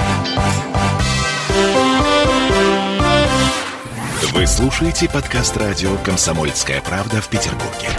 Вы 4.32 4.46
слушаете 4.46 5.06
подкаст 5.10 5.54
радио 5.58 5.94
«Комсомольская 5.98 6.80
правда» 6.80 7.20
в 7.20 7.28
Петербурге. 7.28 7.90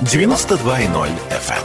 92.0 0.00 1.10
FM. 1.30 1.62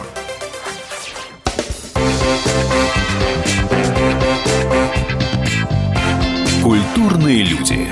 Культурные 6.61 7.41
люди. 7.41 7.87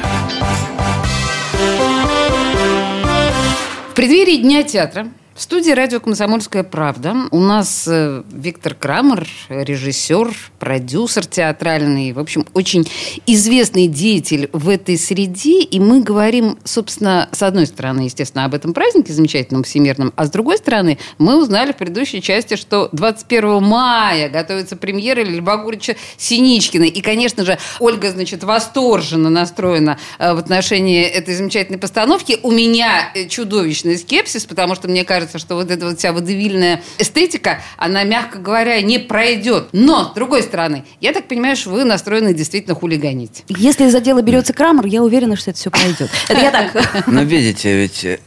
В 3.90 3.94
преддверии 3.96 4.38
Дня 4.38 4.62
театра 4.62 5.08
в 5.36 5.42
студии 5.42 5.72
радио 5.72 6.00
«Комсомольская 6.00 6.64
правда» 6.64 7.14
у 7.30 7.42
нас 7.42 7.90
э, 7.90 8.24
Виктор 8.32 8.74
Крамер, 8.74 9.28
режиссер, 9.50 10.34
продюсер 10.60 11.26
театральный, 11.26 12.14
в 12.14 12.20
общем, 12.20 12.46
очень 12.54 12.88
известный 13.26 13.88
деятель 13.88 14.50
в 14.54 14.70
этой 14.70 14.98
среде. 14.98 15.60
И 15.60 15.78
мы 15.82 16.02
говорим, 16.02 16.58
собственно, 16.64 17.28
с 17.34 17.44
одной 17.44 17.68
стороны, 17.68 18.04
естественно, 18.04 18.46
об 18.46 18.54
этом 18.54 18.74
празднике 18.74 19.12
замечательном 19.12 19.64
всемирном, 19.64 20.14
а 20.16 20.26
с 20.26 20.32
другой 20.32 20.58
стороны, 20.58 21.00
мы 21.18 21.38
узнали 21.42 21.74
в 21.74 21.76
предыдущей 21.76 22.22
части, 22.22 22.56
что 22.56 22.88
21 22.94 23.62
мая 23.62 24.30
готовится 24.30 24.78
премьера 24.78 25.22
Льва 25.22 25.58
Гурича 25.58 25.98
Синичкина. 26.16 26.86
И, 26.86 27.02
конечно 27.02 27.44
же, 27.44 27.58
Ольга, 27.82 28.10
значит, 28.10 28.46
восторженно 28.46 29.30
настроена 29.30 30.00
э, 30.18 30.34
в 30.34 30.38
отношении 30.38 31.04
этой 31.04 31.36
замечательной 31.36 31.78
постановки. 31.78 32.40
У 32.42 32.52
меня 32.52 33.12
э, 33.14 33.28
чудовищный 33.28 33.98
скепсис, 33.98 34.46
потому 34.46 34.76
что 34.76 34.88
мне 34.88 35.04
кажется, 35.04 35.25
что 35.38 35.56
вот 35.56 35.72
эта 35.72 35.86
вот 35.86 36.00
вся 36.00 36.14
водевильная 36.14 36.82
эстетика, 36.98 37.62
она, 37.78 38.04
мягко 38.04 38.40
говоря, 38.40 38.82
не 38.82 39.00
пройдет. 39.00 39.70
Но, 39.72 40.06
с 40.12 40.14
другой 40.14 40.44
стороны, 40.44 40.86
я 41.02 41.12
так 41.14 41.28
понимаю, 41.28 41.56
что 41.56 41.72
вы 41.72 41.84
настроены 41.84 42.34
действительно 42.34 42.76
хулиганить. 42.76 43.44
Если 43.48 43.90
за 43.90 44.00
дело 44.00 44.22
берется 44.22 44.54
Крамер, 44.54 44.86
я 44.86 45.04
уверена, 45.04 45.36
что 45.36 45.52
это 45.52 45.60
все 45.60 45.72
пройдет. 45.72 46.10
Это 46.30 46.42
я 46.42 46.52
так. 46.52 47.08
Но 47.08 47.22
видите, 47.22 47.76
ведь 47.76 48.04
э, 48.06 48.20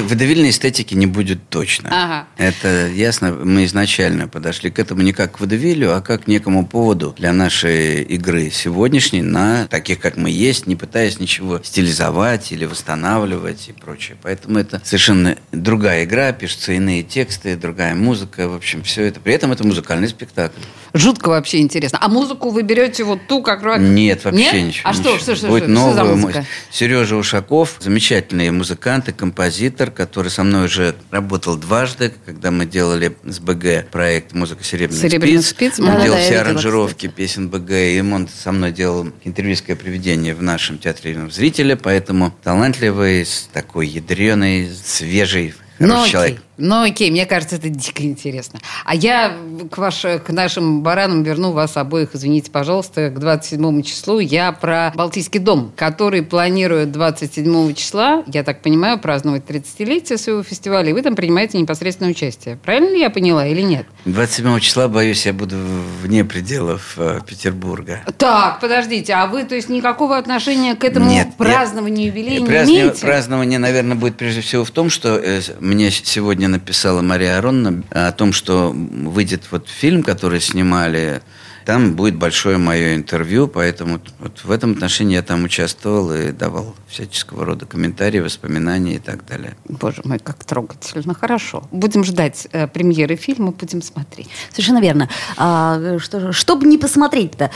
водевильной 0.00 0.50
эстетики 0.50 0.94
не 0.94 1.06
будет 1.06 1.48
точно. 1.48 1.90
Ага. 1.92 2.26
Это 2.36 2.88
ясно. 2.88 3.32
Мы 3.32 3.64
изначально 3.64 4.28
подошли 4.28 4.70
к 4.70 4.78
этому 4.78 5.02
не 5.02 5.12
как 5.12 5.32
к 5.32 5.40
водевилю, 5.40 5.96
а 5.96 6.00
как 6.00 6.24
к 6.24 6.26
некому 6.26 6.66
поводу 6.66 7.14
для 7.18 7.32
нашей 7.32 8.02
игры 8.02 8.50
сегодняшней 8.50 9.22
на 9.22 9.66
таких, 9.66 10.00
как 10.00 10.16
мы 10.16 10.30
есть, 10.30 10.66
не 10.66 10.76
пытаясь 10.76 11.18
ничего 11.18 11.60
стилизовать 11.62 12.52
или 12.52 12.64
восстанавливать 12.64 13.68
и 13.68 13.72
прочее. 13.72 14.16
Поэтому 14.22 14.58
это 14.58 14.80
совершенно 14.84 15.36
другая 15.52 16.04
игра, 16.04 16.23
пишутся 16.32 16.72
иные 16.72 17.02
тексты, 17.02 17.56
другая 17.56 17.94
музыка, 17.94 18.48
в 18.48 18.54
общем, 18.54 18.82
все 18.82 19.04
это. 19.04 19.20
При 19.20 19.34
этом 19.34 19.52
это 19.52 19.66
музыкальный 19.66 20.08
спектакль. 20.08 20.60
Жутко 20.92 21.28
вообще 21.28 21.58
интересно. 21.58 21.98
А 22.00 22.08
музыку 22.08 22.50
вы 22.50 22.62
берете 22.62 23.02
вот 23.02 23.26
ту, 23.26 23.42
как... 23.42 23.62
раз- 23.62 23.80
Нет, 23.80 24.24
вообще 24.24 24.52
Нет? 24.52 24.66
ничего. 24.68 24.88
А 24.88 24.94
что, 24.94 25.02
ничего. 25.02 25.18
что, 25.18 25.34
что, 25.36 25.48
Будет 25.48 25.64
что, 25.64 25.72
что 25.74 25.92
за 25.94 26.04
музыка? 26.04 26.38
му- 26.40 26.46
Сережа 26.70 27.16
Ушаков, 27.16 27.76
замечательный 27.80 28.50
музыкант 28.50 29.08
и 29.08 29.12
композитор, 29.12 29.90
который 29.90 30.28
со 30.30 30.44
мной 30.44 30.66
уже 30.66 30.94
работал 31.10 31.56
дважды, 31.56 32.12
когда 32.24 32.50
мы 32.52 32.64
делали 32.66 33.16
с 33.24 33.40
БГ 33.40 33.88
проект 33.90 34.32
«Музыка 34.34 34.62
серебряных 34.62 35.02
«Серебряных 35.02 35.44
спиц». 35.44 35.74
спиц», 35.74 35.80
Он 35.80 35.86
да-да-да, 35.86 36.04
делал 36.04 36.18
я 36.18 36.24
все 36.24 36.38
аранжировки 36.38 37.08
песен 37.08 37.48
БГ, 37.48 37.70
и 37.70 38.00
он 38.00 38.28
со 38.28 38.52
мной 38.52 38.70
делал 38.70 39.08
интервьюское 39.24 39.74
приведение 39.74 40.34
в 40.34 40.42
нашем 40.42 40.78
театре 40.78 41.18
зрителя, 41.30 41.74
поэтому 41.76 42.32
талантливый, 42.44 43.26
такой 43.52 43.88
ядреный, 43.88 44.70
свежий, 44.84 45.54
Окей. 46.02 46.12
человек. 46.12 46.43
Ну 46.56 46.82
окей, 46.84 47.10
мне 47.10 47.26
кажется, 47.26 47.56
это 47.56 47.68
дико 47.68 48.02
интересно. 48.04 48.60
А 48.84 48.94
я 48.94 49.36
к, 49.70 49.78
ваш, 49.78 50.02
к 50.02 50.28
нашим 50.28 50.82
баранам 50.82 51.22
верну 51.24 51.50
вас 51.52 51.76
обоих, 51.76 52.10
извините, 52.14 52.50
пожалуйста, 52.50 53.10
к 53.10 53.18
27 53.18 53.82
числу. 53.82 54.20
Я 54.20 54.52
про 54.52 54.92
Балтийский 54.94 55.40
дом, 55.40 55.72
который 55.76 56.22
планирует 56.22 56.92
27 56.92 57.74
числа, 57.74 58.22
я 58.26 58.44
так 58.44 58.62
понимаю, 58.62 58.98
праздновать 59.00 59.42
30-летие 59.48 60.16
своего 60.16 60.42
фестиваля, 60.44 60.90
и 60.90 60.92
вы 60.92 61.02
там 61.02 61.16
принимаете 61.16 61.58
непосредственное 61.58 62.12
участие. 62.12 62.56
Правильно 62.64 62.90
ли 62.90 63.00
я 63.00 63.10
поняла 63.10 63.46
или 63.46 63.60
нет? 63.62 63.86
27 64.04 64.60
числа, 64.60 64.86
боюсь, 64.88 65.26
я 65.26 65.32
буду 65.32 65.56
вне 66.02 66.24
пределов 66.24 66.94
э, 66.98 67.20
Петербурга. 67.26 68.00
Так, 68.16 68.60
подождите, 68.60 69.12
а 69.14 69.26
вы, 69.26 69.44
то 69.44 69.54
есть, 69.56 69.68
никакого 69.68 70.16
отношения 70.16 70.74
к 70.76 70.84
этому 70.84 71.10
Нет, 71.10 71.28
я- 71.28 71.32
празднованию 71.36 72.06
юбилея 72.08 72.40
не 72.40 72.46
Праздни- 72.46 72.74
имеете? 72.80 73.00
Празднование, 73.00 73.58
наверное, 73.58 73.96
будет 73.96 74.16
прежде 74.16 74.40
всего 74.40 74.64
в 74.64 74.70
том, 74.70 74.88
что 74.90 75.16
э, 75.16 75.40
мне 75.60 75.90
сегодня 75.90 76.43
написала 76.48 77.02
Мария 77.02 77.38
Аронна 77.38 77.82
о 77.90 78.12
том, 78.12 78.32
что 78.32 78.70
выйдет 78.74 79.44
вот 79.50 79.68
фильм, 79.68 80.02
который 80.02 80.40
снимали. 80.40 81.22
Там 81.64 81.94
будет 81.94 82.16
большое 82.16 82.58
мое 82.58 82.94
интервью, 82.94 83.48
поэтому 83.48 83.98
вот 84.18 84.40
в 84.44 84.50
этом 84.50 84.72
отношении 84.72 85.14
я 85.14 85.22
там 85.22 85.44
участвовал 85.44 86.12
и 86.12 86.30
давал 86.30 86.76
всяческого 86.88 87.46
рода 87.46 87.64
комментарии, 87.64 88.20
воспоминания 88.20 88.96
и 88.96 88.98
так 88.98 89.24
далее. 89.24 89.56
Боже 89.66 90.02
мой, 90.04 90.18
как 90.18 90.44
трогательно. 90.44 91.14
Хорошо. 91.14 91.66
Будем 91.70 92.04
ждать 92.04 92.48
э, 92.52 92.66
премьеры 92.66 93.16
фильма, 93.16 93.52
будем 93.52 93.80
смотреть. 93.80 94.28
Совершенно 94.50 94.80
верно. 94.82 95.08
А, 95.38 95.98
что, 96.00 96.20
же- 96.20 96.32
что 96.32 96.56
бы 96.56 96.66
не 96.66 96.76
посмотреть-то? 96.76 97.50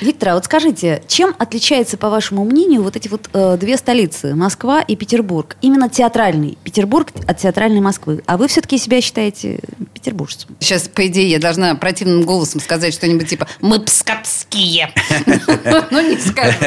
А, 0.00 0.04
Виктор, 0.04 0.30
а 0.30 0.34
вот 0.34 0.44
скажите, 0.44 1.02
чем 1.08 1.34
отличается, 1.38 1.96
по 1.96 2.10
вашему 2.10 2.44
мнению, 2.44 2.82
вот 2.82 2.96
эти 2.96 3.08
вот 3.08 3.28
э, 3.32 3.56
две 3.58 3.76
столицы, 3.76 4.34
Москва 4.34 4.80
и 4.82 4.96
Петербург? 4.96 5.56
Именно 5.62 5.88
театральный 5.88 6.58
Петербург 6.64 7.08
от 7.26 7.38
театральной 7.38 7.80
Москвы. 7.80 8.22
А 8.26 8.36
вы 8.36 8.48
все-таки 8.48 8.78
себя 8.78 9.00
считаете 9.00 9.60
петербуржцем? 9.94 10.56
Сейчас, 10.60 10.88
по 10.88 11.06
идее, 11.06 11.28
я 11.30 11.38
должна 11.38 11.74
противным 11.74 12.22
голосом 12.22 12.60
сказать 12.60 12.94
что-нибудь 12.94 13.28
типа 13.28 13.46
«Мы 13.60 13.80
пскотские». 13.80 14.90
Ну, 15.90 16.00
не 16.08 16.16
скажу. 16.18 16.58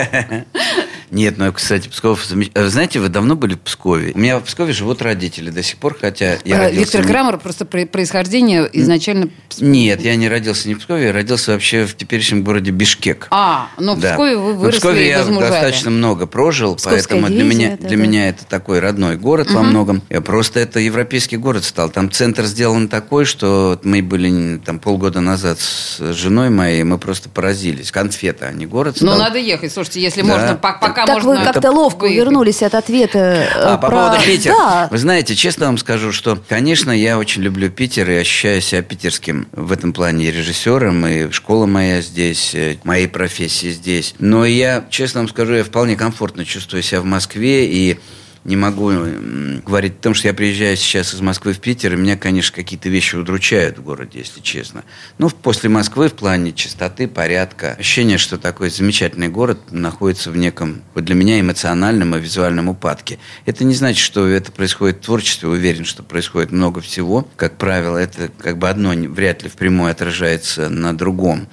Нет, 1.12 1.38
ну, 1.38 1.52
кстати, 1.54 1.88
Псков... 1.90 2.26
э, 2.32 2.68
Знаете, 2.68 3.00
вы 3.00 3.10
давно 3.10 3.36
были 3.36 3.54
в 3.54 3.60
Пскове? 3.60 4.12
У 4.16 4.20
меня 4.20 4.40
в 4.40 4.44
Пскове 4.44 4.74
живут 4.74 5.02
родители 5.02 5.50
до 5.52 5.62
сих 5.62 5.78
пор, 5.78 5.96
хотя 6.00 6.38
я 6.44 6.56
Э, 6.56 6.60
родился... 6.66 6.80
Виктор 6.98 7.06
Крамер 7.06 7.38
просто 7.38 7.66
при- 7.66 7.86
происхождение 7.86 8.68
изначально... 8.74 9.30
Нет, 9.60 10.02
я 10.02 10.16
не 10.16 10.28
родился 10.28 10.68
не 10.68 10.74
в 10.76 10.80
Пскове, 10.80 11.06
я 11.08 11.12
родился 11.14 11.52
вообще 11.52 11.86
в 11.86 11.96
теперешнем 11.96 12.44
городе 12.44 12.72
Бишкек. 12.72 13.03
А, 13.32 13.70
но 13.78 13.96
в 13.96 14.00
Да. 14.00 14.12
Пскове 14.12 14.38
вы 14.38 14.54
Но 14.54 14.54
в 14.54 14.58
выросли 14.60 14.80
Пскове 14.80 15.06
и 15.06 15.08
я 15.10 15.24
достаточно 15.24 15.90
много 15.92 16.26
прожил, 16.26 16.76
Псковская 16.76 17.20
поэтому 17.22 17.28
для 17.28 17.44
меня, 17.44 17.70
да, 17.80 17.88
для 17.88 17.98
да. 17.98 18.04
меня 18.04 18.30
это 18.30 18.46
такой 18.46 18.80
родной 18.80 19.18
город 19.18 19.52
во 19.52 19.62
многом. 19.64 20.02
Я 20.10 20.22
просто 20.22 20.60
это 20.60 20.80
европейский 20.80 21.38
город 21.38 21.64
стал. 21.64 21.90
Там 21.90 22.12
центр 22.12 22.44
сделан 22.46 22.88
такой, 22.88 23.26
что 23.26 23.80
мы 23.84 24.02
были 24.02 24.58
там 24.58 24.80
полгода 24.80 25.20
назад 25.22 25.60
с 25.60 26.00
женой 26.14 26.50
моей, 26.50 26.84
мы 26.84 26.98
просто 26.98 27.30
поразились. 27.30 27.92
Конфета, 27.92 28.48
а 28.48 28.52
не 28.54 28.66
город 28.66 28.98
Ну, 29.02 29.08
стал. 29.08 29.20
надо 29.20 29.38
ехать. 29.40 29.72
Слушайте, 29.74 30.02
если 30.02 30.22
Да. 30.22 30.28
можно, 30.28 30.56
по- 30.56 30.74
пока 30.74 31.06
как 31.06 31.10
можно... 31.16 31.30
вы 31.32 31.44
как-то 31.44 31.72
ловко 31.72 32.04
выехать. 32.04 32.18
вернулись 32.26 32.62
от 32.64 32.76
ответа 32.76 33.20
э, 33.20 33.48
А, 33.56 33.78
по 33.78 33.88
про- 33.88 33.96
поводу 34.10 34.24
Питера. 34.26 34.54
Да. 34.54 34.88
Вы 34.92 34.98
знаете, 34.98 35.36
честно 35.36 35.68
вам 35.68 35.78
скажу, 35.78 36.12
что, 36.12 36.38
конечно, 36.48 36.92
я 36.92 37.18
очень 37.18 37.42
люблю 37.42 37.70
Питер 37.70 38.10
и 38.10 38.16
ощущаю 38.16 38.62
себя 38.62 38.82
питерским 38.82 39.48
в 39.52 39.72
этом 39.72 39.94
плане 39.94 40.26
и 40.26 40.32
режиссером, 40.32 41.06
и 41.08 41.32
школа 41.32 41.66
моя 41.66 42.02
здесь, 42.02 42.54
э, 42.56 42.78
моей 42.94 43.08
профессии 43.08 43.72
здесь. 43.72 44.14
Но 44.20 44.46
я, 44.46 44.86
честно 44.92 45.22
вам 45.22 45.28
скажу, 45.28 45.56
я 45.56 45.64
вполне 45.64 45.96
комфортно 45.96 46.46
чувствую 46.46 46.84
себя 46.84 47.02
в 47.02 47.06
Москве, 47.06 47.66
и 47.66 47.98
не 48.44 48.56
могу 48.56 48.92
говорить 49.66 49.94
о 49.94 50.04
том, 50.04 50.14
что 50.14 50.28
я 50.28 50.34
приезжаю 50.36 50.78
сейчас 50.78 51.12
из 51.12 51.20
Москвы 51.20 51.54
в 51.54 51.60
Питер, 51.60 51.94
и 51.94 51.96
меня, 51.96 52.18
конечно, 52.18 52.56
какие-то 52.56 52.90
вещи 52.90 53.16
удручают 53.16 53.80
в 53.80 53.84
городе, 53.84 54.20
если 54.20 54.42
честно. 54.42 54.84
Ну, 55.18 55.32
после 55.32 55.70
Москвы 55.70 56.08
в 56.08 56.14
плане 56.14 56.52
чистоты, 56.52 57.08
порядка, 57.08 57.72
ощущение, 57.80 58.20
что 58.20 58.38
такой 58.38 58.70
замечательный 58.70 59.30
город 59.30 59.72
находится 59.72 60.30
в 60.30 60.38
неком, 60.38 60.84
вот 60.94 61.04
для 61.04 61.16
меня, 61.16 61.40
эмоциональном 61.40 62.16
и 62.16 62.20
визуальном 62.20 62.70
упадке. 62.70 63.18
Это 63.48 63.64
не 63.64 63.74
значит, 63.74 64.04
что 64.04 64.28
это 64.28 64.52
происходит 64.52 64.98
в 64.98 65.06
творчестве, 65.06 65.50
уверен, 65.50 65.86
что 65.86 66.04
происходит 66.04 66.52
много 66.52 66.80
всего. 66.80 67.28
Как 67.38 67.58
правило, 67.58 67.98
это 67.98 68.30
как 68.38 68.60
бы 68.60 68.70
одно 68.70 68.92
вряд 68.92 69.42
ли 69.42 69.50
впрямую 69.50 69.90
отражается 69.90 70.70
на 70.70 70.96
другом. 70.96 71.48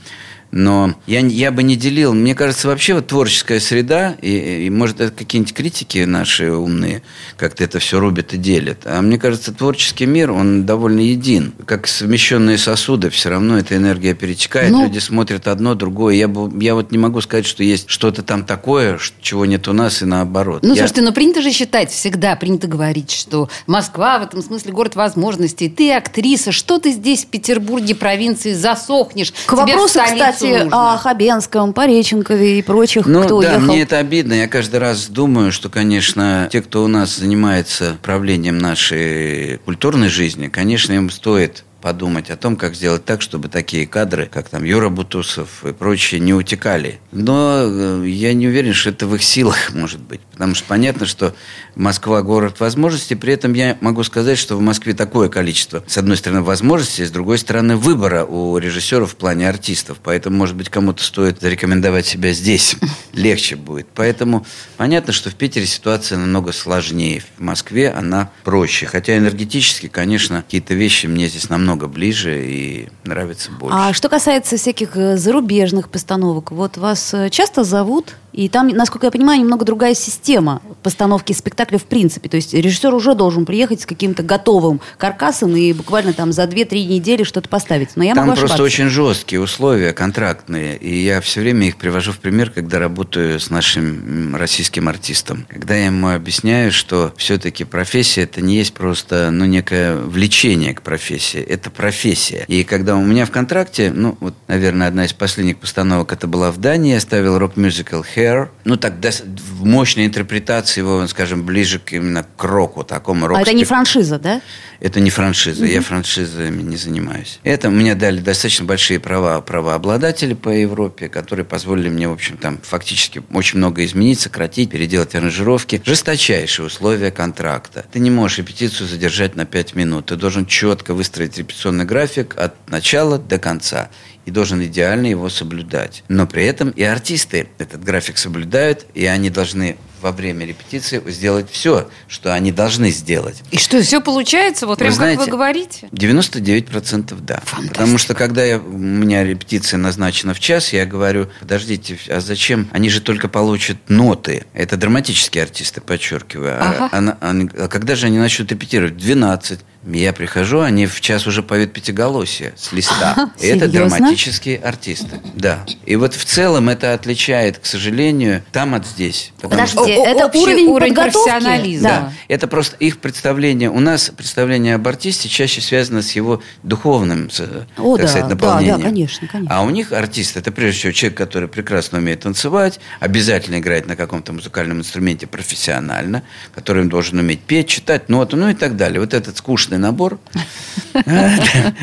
Но 0.53 0.95
я, 1.07 1.21
я 1.21 1.53
бы 1.53 1.63
не 1.63 1.77
делил. 1.77 2.15
Мне 2.15 2.35
кажется, 2.35 2.69
вообще 2.69 2.95
вот 2.95 3.07
творческая 3.07 3.61
среда, 3.61 4.17
и, 4.21 4.67
и 4.67 4.71
может, 4.71 5.01
это 5.01 5.13
какие-нибудь 5.13 5.55
критики 5.55 5.99
наши 5.99 6.51
умные 6.51 7.03
как-то 7.41 7.65
это 7.65 7.79
все 7.79 7.99
рубят 7.99 8.35
и 8.35 8.37
делят. 8.37 8.83
А 8.85 9.01
мне 9.01 9.19
кажется, 9.19 9.53
творческий 9.53 10.07
мир, 10.07 10.31
он 10.31 10.67
довольно 10.67 11.01
един. 11.01 11.53
Как 11.65 11.87
совмещенные 11.87 12.59
сосуды, 12.59 13.09
все 13.09 13.31
равно 13.31 13.59
эта 13.59 13.77
энергия 13.77 14.15
перетекает, 14.15 14.71
ну, 14.71 14.85
люди 14.85 14.99
смотрят 14.99 15.49
одно, 15.49 15.75
другое. 15.75 16.15
Я, 16.15 16.29
бы, 16.29 16.63
я 16.63 16.75
вот 16.75 16.93
не 16.93 16.99
могу 16.99 17.21
сказать, 17.23 17.47
что 17.47 17.65
есть 17.65 17.89
что-то 17.89 18.23
там 18.23 18.45
такое, 18.45 18.99
чего 19.23 19.47
нет 19.47 19.69
у 19.69 19.73
нас, 19.73 20.03
и 20.03 20.05
наоборот. 20.05 20.63
Ну, 20.63 20.75
я... 20.75 20.77
слушайте, 20.77 21.01
но 21.01 21.13
принято 21.13 21.41
же 21.41 21.51
считать, 21.51 21.91
всегда 21.91 22.37
принято 22.37 22.67
говорить, 22.67 23.11
что 23.11 23.49
Москва 23.67 24.19
в 24.19 24.23
этом 24.25 24.43
смысле 24.43 24.73
город 24.73 24.97
возможностей. 24.97 25.71
Ты 25.71 25.93
актриса, 25.93 26.53
что 26.53 26.79
ты 26.79 26.93
здесь 26.93 27.25
в 27.25 27.29
Петербурге, 27.29 27.95
провинции, 27.95 28.53
засохнешь? 28.53 29.33
К 29.47 29.53
вопросу, 29.55 29.99
кстати, 30.05 30.40
кстати, 30.47 30.69
о 30.73 30.97
Хабенском, 30.97 31.73
Пореченкове 31.73 32.59
и 32.59 32.63
прочих, 32.63 33.07
ну, 33.07 33.23
кто 33.23 33.41
да, 33.41 33.49
уехал. 33.49 33.61
мне 33.61 33.83
это 33.83 33.99
обидно. 33.99 34.35
Я 34.35 34.49
каждый 34.49 34.81
раз 34.81 35.09
думаю, 35.09 35.53
что, 35.53 35.69
конечно, 35.69 36.49
те, 36.51 36.63
кто 36.63 36.85
у 36.85 36.89
нас 36.89 37.17
занимается 37.17 37.97
правлением 38.03 38.59
нашей 38.59 39.59
культурной 39.65 40.09
жизни, 40.09 40.49
конечно, 40.49 40.93
им 40.93 41.11
стоит 41.11 41.65
подумать 41.81 42.31
о 42.31 42.37
том, 42.37 42.57
как 42.57 42.75
сделать 42.75 43.05
так, 43.05 43.23
чтобы 43.23 43.49
такие 43.49 43.87
кадры, 43.87 44.29
как 44.31 44.49
там 44.49 44.65
Юра 44.65 44.89
Бутусов 44.89 45.65
и 45.65 45.73
прочие, 45.73 46.21
не 46.21 46.35
утекали. 46.35 47.01
Но 47.13 47.63
э, 47.63 48.05
я 48.09 48.35
не 48.35 48.47
уверен, 48.47 48.75
что 48.75 48.91
это 48.91 49.07
в 49.07 49.15
их 49.15 49.23
силах 49.23 49.71
может 49.75 50.01
быть. 50.01 50.21
Потому 50.33 50.55
что 50.55 50.67
понятно, 50.67 51.07
что 51.07 51.35
Москва– 51.75 52.23
город 52.23 52.61
возможностей. 52.61 53.15
При 53.15 53.33
этом 53.33 53.53
я 53.55 53.77
могу 53.81 54.05
сказать, 54.05 54.39
что 54.39 54.57
в 54.57 54.61
Москве 54.61 54.95
такое 54.95 55.29
количество, 55.29 55.83
с 55.87 55.99
одной 55.99 56.17
стороны, 56.17 56.43
возможностей, 56.43 57.05
с 57.05 57.11
другой 57.11 57.39
стороны, 57.39 57.77
выбора 57.77 58.25
у 58.25 58.57
режиссеров 58.59 59.13
в 59.13 59.17
плане 59.17 59.49
артистов. 59.49 59.99
Поэтому, 60.03 60.37
может 60.37 60.57
быть, 60.57 60.69
кому-то 60.69 61.03
стоит 61.03 61.41
зарекомендовать 61.41 62.07
себя 62.07 62.33
здесь. 62.33 62.77
Легче 63.13 63.57
будет. 63.57 63.89
Поэтому 63.95 64.47
понятно, 64.77 65.13
что 65.13 65.31
в 65.31 65.35
Питере 65.35 65.67
ситуация 65.67 66.19
намного 66.19 66.53
сложнее. 66.53 67.23
В 67.37 67.41
Москве 67.41 67.91
она 67.91 68.31
проще. 68.45 68.87
Хотя 68.87 69.17
энергетически, 69.17 69.89
конечно, 69.89 70.43
какие-то 70.43 70.75
вещи 70.75 71.07
мне 71.07 71.29
здесь 71.29 71.49
намного 71.49 71.70
намного 71.71 71.87
ближе 71.87 72.45
и 72.45 72.89
нравится 73.05 73.51
больше. 73.53 73.77
А 73.79 73.93
что 73.93 74.09
касается 74.09 74.57
всяких 74.57 74.97
э, 74.97 75.17
зарубежных 75.17 75.89
постановок, 75.89 76.51
вот 76.51 76.77
вас 76.77 77.15
э, 77.15 77.31
часто 77.31 77.63
зовут 77.65 78.17
и 78.33 78.49
там, 78.49 78.69
насколько 78.69 79.07
я 79.07 79.11
понимаю, 79.11 79.41
немного 79.41 79.65
другая 79.65 79.95
система 79.95 80.63
постановки 80.83 81.33
спектакля 81.33 81.79
в 81.79 81.85
принципе. 81.85 82.29
То 82.29 82.37
есть 82.37 82.55
режиссер 82.55 82.95
уже 82.95 83.15
должен 83.15 83.45
приехать 83.45 83.83
с 83.83 83.87
каким-то 83.87 84.23
готовым 84.23 84.81
каркасом 84.99 85.57
и 85.57 85.73
буквально 85.73 86.13
там 86.13 86.33
за 86.33 86.45
2-3 86.45 86.87
недели 86.87 87.25
что-то 87.25 87.49
поставить. 87.49 87.91
Но 87.97 88.05
я 88.05 88.15
там 88.15 88.27
могу 88.27 88.39
просто 88.39 88.55
ошибаться. 88.55 88.83
очень 88.83 88.89
жесткие 88.89 89.41
условия 89.41 89.93
контрактные. 89.93 90.77
И 90.77 91.03
я 91.03 91.21
все 91.21 91.41
время 91.41 91.69
их 91.69 91.77
привожу 91.77 92.13
в 92.13 92.19
пример, 92.19 92.51
когда 92.51 92.79
работаю 92.79 93.41
с 93.41 93.51
нашим 93.51 94.37
российским 94.37 94.89
артистом. 94.89 95.47
Когда 95.49 95.75
я 95.75 95.87
ему 95.87 96.09
объясняю, 96.09 96.73
что 96.73 97.13
все-таки 97.17 97.65
профессия 97.65 98.23
это 98.23 98.41
не 98.41 98.57
есть 98.57 98.75
просто 98.75 99.31
ну, 99.31 99.45
некое 99.45 99.97
влечение 99.97 100.75
к 100.75 100.83
профессии. 100.83 101.41
Это 101.41 101.71
профессия. 101.71 102.45
И 102.49 102.65
когда 102.65 102.97
у 102.97 103.03
меня 103.03 103.27
в 103.27 103.31
контракте, 103.31 103.93
ну, 103.95 104.17
вот, 104.21 104.35
наверное, 104.49 104.89
одна 104.89 105.05
из 105.05 105.13
последних 105.13 105.59
постановок 105.59 106.13
это 106.13 106.27
была 106.27 106.51
в 106.51 106.59
Дании, 106.59 106.95
я 106.95 107.01
ставил 107.01 107.39
рок-мюзикл 107.39 108.03
Hair. 108.21 108.49
Ну, 108.65 108.77
так, 108.77 108.95
в 109.03 109.65
мощной 109.65 110.07
интерпретации 110.07 110.81
его, 110.81 111.07
скажем, 111.07 111.45
ближе 111.45 111.79
к, 111.79 111.93
именно 111.93 112.27
к 112.37 112.45
року, 112.45 112.85
такому 112.85 113.27
року. 113.27 113.39
А 113.39 113.43
это 113.43 113.53
не 113.53 113.65
франшиза, 113.65 114.19
да? 114.19 114.41
Это 114.81 115.01
не 115.01 115.11
франшиза. 115.11 115.65
Mm-hmm. 115.65 115.73
Я 115.73 115.83
франшизами 115.83 116.63
не 116.63 116.77
занимаюсь. 116.77 117.39
Это 117.45 117.69
мне 117.69 117.95
дали 117.95 118.21
достаточно 118.21 118.65
большие 118.65 118.99
права 118.99 119.41
правообладатели 119.41 120.35
по 120.35 120.49
Европе, 120.49 121.09
которые 121.09 121.45
позволили 121.45 121.89
мне, 121.89 122.09
в 122.09 122.13
общем, 122.13 122.37
там 122.37 122.59
фактически 122.63 123.23
очень 123.33 123.59
много 123.59 123.85
изменить, 123.85 124.21
сократить, 124.21 124.71
переделать 124.71 125.15
аранжировки. 125.15 125.83
Жесточайшие 125.85 126.67
условия 126.67 127.11
контракта. 127.11 127.85
Ты 127.93 127.99
не 127.99 128.11
можешь 128.11 128.39
репетицию 128.39 128.89
задержать 128.89 129.37
на 129.37 129.45
5 129.45 129.75
минут. 129.75 130.07
Ты 130.07 130.17
должен 130.17 130.47
четко 130.47 130.95
выстроить 130.95 131.37
репетиционный 131.39 131.85
график 131.85 132.35
от 132.39 132.55
начала 132.71 133.19
до 133.19 133.39
конца 133.39 133.91
и 134.27 134.31
должен 134.31 134.63
идеально 134.65 135.07
его 135.07 135.29
соблюдать. 135.29 136.05
Но 136.09 136.27
при 136.27 136.45
этом 136.45 136.71
и 136.71 136.83
артисты 136.83 137.49
этот 137.59 137.83
график 137.83 138.19
соблюдают, 138.19 138.87
и 138.95 139.07
они 139.07 139.31
должны 139.31 139.77
во 140.01 140.13
время 140.13 140.47
репетиции 140.47 141.03
сделать 141.07 141.51
все, 141.51 141.89
что 142.09 142.35
они 142.35 142.53
должны 142.53 142.91
сделать. 142.91 143.43
И 143.51 143.59
что, 143.59 143.83
все 143.83 144.01
получается? 144.01 144.67
Вот 144.67 144.79
прям 144.79 144.93
знаете, 144.93 145.19
как 145.19 145.27
вы 145.27 145.33
говорите? 145.33 145.89
99% 145.93 147.17
да. 147.21 147.43
Потому 147.69 147.99
что 147.99 148.15
когда 148.15 148.45
я, 148.45 148.59
у 148.59 148.79
меня 148.79 149.25
репетиция 149.25 149.79
назначена 149.79 150.35
в 150.35 150.41
час, 150.41 150.73
я 150.73 150.87
говорю, 150.87 151.29
подождите, 151.41 151.99
а 152.09 152.21
зачем? 152.21 152.69
Они 152.73 152.89
же 152.89 153.01
только 153.01 153.29
получат 153.29 153.77
ноты. 153.89 154.45
Это 154.55 154.77
драматические 154.77 155.45
артисты, 155.45 155.81
подчеркиваю. 155.81 156.57
А 156.61 156.71
ага. 156.71 156.89
А, 156.93 157.17
а, 157.21 157.65
а 157.65 157.69
когда 157.69 157.95
же 157.95 158.07
они 158.07 158.19
начнут 158.19 158.51
репетировать? 158.51 158.97
12. 158.97 159.61
Я 159.85 160.13
прихожу, 160.13 160.61
они 160.61 160.87
в 160.87 161.01
час 161.01 161.27
уже 161.27 161.43
поют 161.43 161.73
пятиголосие 161.73 162.53
с 162.57 162.71
листа. 162.73 163.31
И 163.41 163.47
это 163.47 163.67
драматические 163.67 164.59
артисты. 164.59 165.21
Да. 165.35 165.65
И 165.87 165.97
вот 165.97 166.15
в 166.15 166.25
целом 166.25 166.69
это 166.69 166.93
отличает, 166.93 167.59
к 167.59 167.65
сожалению, 167.65 168.43
там 168.53 168.75
от 168.75 168.87
здесь. 168.87 169.33
Подождите, 169.41 169.90
это 169.91 170.39
уровень, 170.39 170.67
уровень 170.67 170.95
профессионализма. 170.95 171.89
Да. 171.89 172.13
Это 172.29 172.49
просто 172.49 172.77
их 172.77 172.99
представление. 172.99 173.71
У 173.71 173.81
нас 173.81 174.11
представление 174.17 174.75
об 174.75 174.87
артисте 174.89 175.29
чаще 175.29 175.61
связано 175.61 176.03
с 176.03 176.13
его 176.13 176.43
духовным, 176.63 177.31
О, 177.79 177.97
так 177.97 178.07
да, 178.07 178.09
сказать, 178.09 178.29
наполнением. 178.29 178.77
Да, 178.77 178.83
да, 178.83 178.89
конечно, 178.89 179.29
конечно. 179.29 179.57
А 179.57 179.63
у 179.63 179.71
них 179.71 179.93
артист 179.93 180.37
это 180.37 180.53
прежде 180.53 180.81
всего 180.81 180.93
человек, 180.93 181.19
который 181.19 181.49
прекрасно 181.49 181.99
умеет 181.99 182.21
танцевать, 182.21 182.81
обязательно 182.99 183.59
играть 183.59 183.87
на 183.87 183.97
каком-то 183.97 184.33
музыкальном 184.33 184.79
инструменте 184.81 185.27
профессионально, 185.27 186.23
который 186.55 186.85
должен 186.87 187.19
уметь 187.19 187.41
петь, 187.41 187.69
читать 187.69 188.09
ноты, 188.09 188.37
ну 188.37 188.49
и 188.49 188.55
так 188.55 188.77
далее. 188.77 189.01
Вот 189.01 189.15
этот 189.15 189.37
скучный 189.37 189.61
скучный 189.61 189.79
набор 189.79 190.19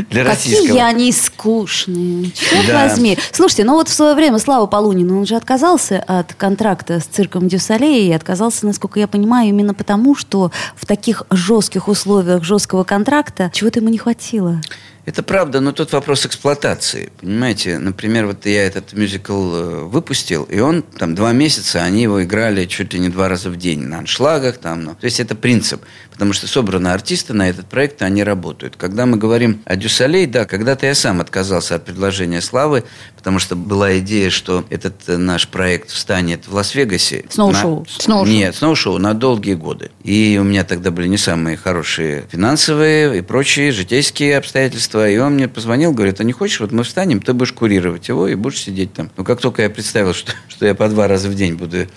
для 0.10 0.24
российского. 0.24 0.68
Какие 0.68 0.82
они 0.82 1.12
скучные. 1.12 2.32
Черт 2.32 2.74
возьми. 2.74 3.18
Слушайте, 3.32 3.64
ну 3.64 3.74
вот 3.74 3.90
в 3.90 3.94
свое 3.94 4.16
время 4.16 4.40
Слава 4.40 4.66
Полунин, 4.68 5.12
он 5.12 5.26
же 5.26 5.36
отказался 5.36 6.00
от 6.00 6.34
контракта 6.34 7.00
с 7.00 7.06
цирком 7.06 7.48
Дюсалей 7.48 7.97
и 8.06 8.12
отказался, 8.12 8.66
насколько 8.66 9.00
я 9.00 9.08
понимаю, 9.08 9.50
именно 9.50 9.74
потому, 9.74 10.16
что 10.16 10.52
в 10.76 10.86
таких 10.86 11.24
жестких 11.30 11.88
условиях 11.88 12.44
жесткого 12.44 12.84
контракта 12.84 13.50
чего-то 13.54 13.80
ему 13.80 13.90
не 13.90 13.98
хватило. 13.98 14.62
Это 15.08 15.24
правда, 15.24 15.62
но 15.62 15.72
тут 15.72 15.94
вопрос 15.94 16.26
эксплуатации. 16.26 17.14
Понимаете, 17.22 17.78
например, 17.80 18.26
вот 18.26 18.46
я 18.46 18.68
этот 18.68 18.92
мюзикл 18.92 19.56
э, 19.56 19.84
выпустил, 19.86 20.44
и 20.44 20.60
он 20.60 20.82
там 20.82 21.16
два 21.16 21.32
месяца, 21.32 21.82
они 21.82 22.02
его 22.02 22.22
играли 22.22 22.66
чуть 22.66 22.94
ли 22.94 23.00
не 23.00 23.08
два 23.08 23.30
раза 23.30 23.50
в 23.50 23.56
день 23.56 23.84
на 23.84 24.00
аншлагах. 24.00 24.58
Там, 24.58 24.84
ну. 24.84 24.96
То 24.96 25.06
есть 25.06 25.22
это 25.22 25.34
принцип, 25.34 25.82
потому 26.12 26.34
что 26.34 26.46
собраны 26.48 26.90
артисты 26.90 27.34
на 27.34 27.50
этот 27.50 27.68
проект, 27.68 28.02
и 28.02 28.06
они 28.06 28.22
работают. 28.22 28.76
Когда 28.76 29.06
мы 29.06 29.16
говорим 29.16 29.62
о 29.64 29.78
Дю 29.78 29.94
Солей, 29.94 30.26
да, 30.26 30.44
когда-то 30.44 30.86
я 30.86 30.94
сам 30.94 31.22
отказался 31.22 31.76
от 31.76 31.86
предложения 31.86 32.42
Славы, 32.42 32.84
потому 33.16 33.40
что 33.40 33.56
была 33.56 33.98
идея, 34.00 34.30
что 34.30 34.66
этот 34.70 35.08
э, 35.08 35.16
наш 35.16 35.48
проект 35.48 35.90
встанет 35.90 36.50
в 36.50 36.54
Лас-Вегасе. 36.54 37.24
Snowshow. 37.30 37.80
На... 37.80 38.04
Snowshow. 38.04 38.34
Нет, 38.34 38.56
Snowshow 38.58 38.98
на 38.98 39.14
долгие 39.14 39.54
годы. 39.54 39.90
И 40.04 40.38
у 40.38 40.44
меня 40.44 40.66
тогда 40.66 40.92
были 40.92 41.08
не 41.08 41.18
самые 41.18 41.56
хорошие 41.56 42.26
финансовые 42.30 43.20
и 43.20 43.22
прочие 43.22 43.72
житейские 43.72 44.38
обстоятельства 44.38 44.97
агентства, 44.98 45.10
и 45.10 45.18
он 45.18 45.36
мне 45.36 45.48
позвонил, 45.48 45.92
говорит, 45.92 46.20
а 46.20 46.24
не 46.24 46.34
хочешь, 46.34 46.60
вот 46.60 46.72
мы 46.72 46.84
встанем, 46.84 47.22
ты 47.22 47.34
будешь 47.34 47.54
курировать 47.54 48.08
его 48.08 48.28
и 48.28 48.36
будешь 48.36 48.60
сидеть 48.60 48.94
там. 48.94 49.10
Ну, 49.18 49.24
как 49.24 49.40
только 49.40 49.62
я 49.62 49.70
представил, 49.70 50.14
что, 50.14 50.32
что 50.48 50.66
я 50.66 50.76
по 50.76 50.88
два 50.90 51.08
раза 51.08 51.30
в 51.30 51.36
день 51.36 51.56
буду 51.56 51.88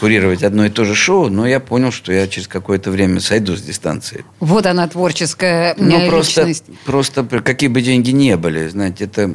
курировать 0.00 0.42
одно 0.42 0.66
и 0.66 0.70
то 0.70 0.84
же 0.84 0.94
шоу, 0.94 1.28
но 1.28 1.46
я 1.46 1.60
понял, 1.60 1.92
что 1.92 2.12
я 2.12 2.26
через 2.26 2.48
какое-то 2.48 2.90
время 2.90 3.20
сойду 3.20 3.56
с 3.56 3.62
дистанции. 3.62 4.24
Вот 4.40 4.66
она, 4.66 4.88
творческая 4.88 5.74
ну, 5.78 6.06
просто, 6.08 6.48
просто 6.84 7.24
какие 7.40 7.68
бы 7.68 7.82
деньги 7.82 8.10
не 8.10 8.36
были, 8.36 8.68
знаете, 8.68 9.04
это 9.04 9.30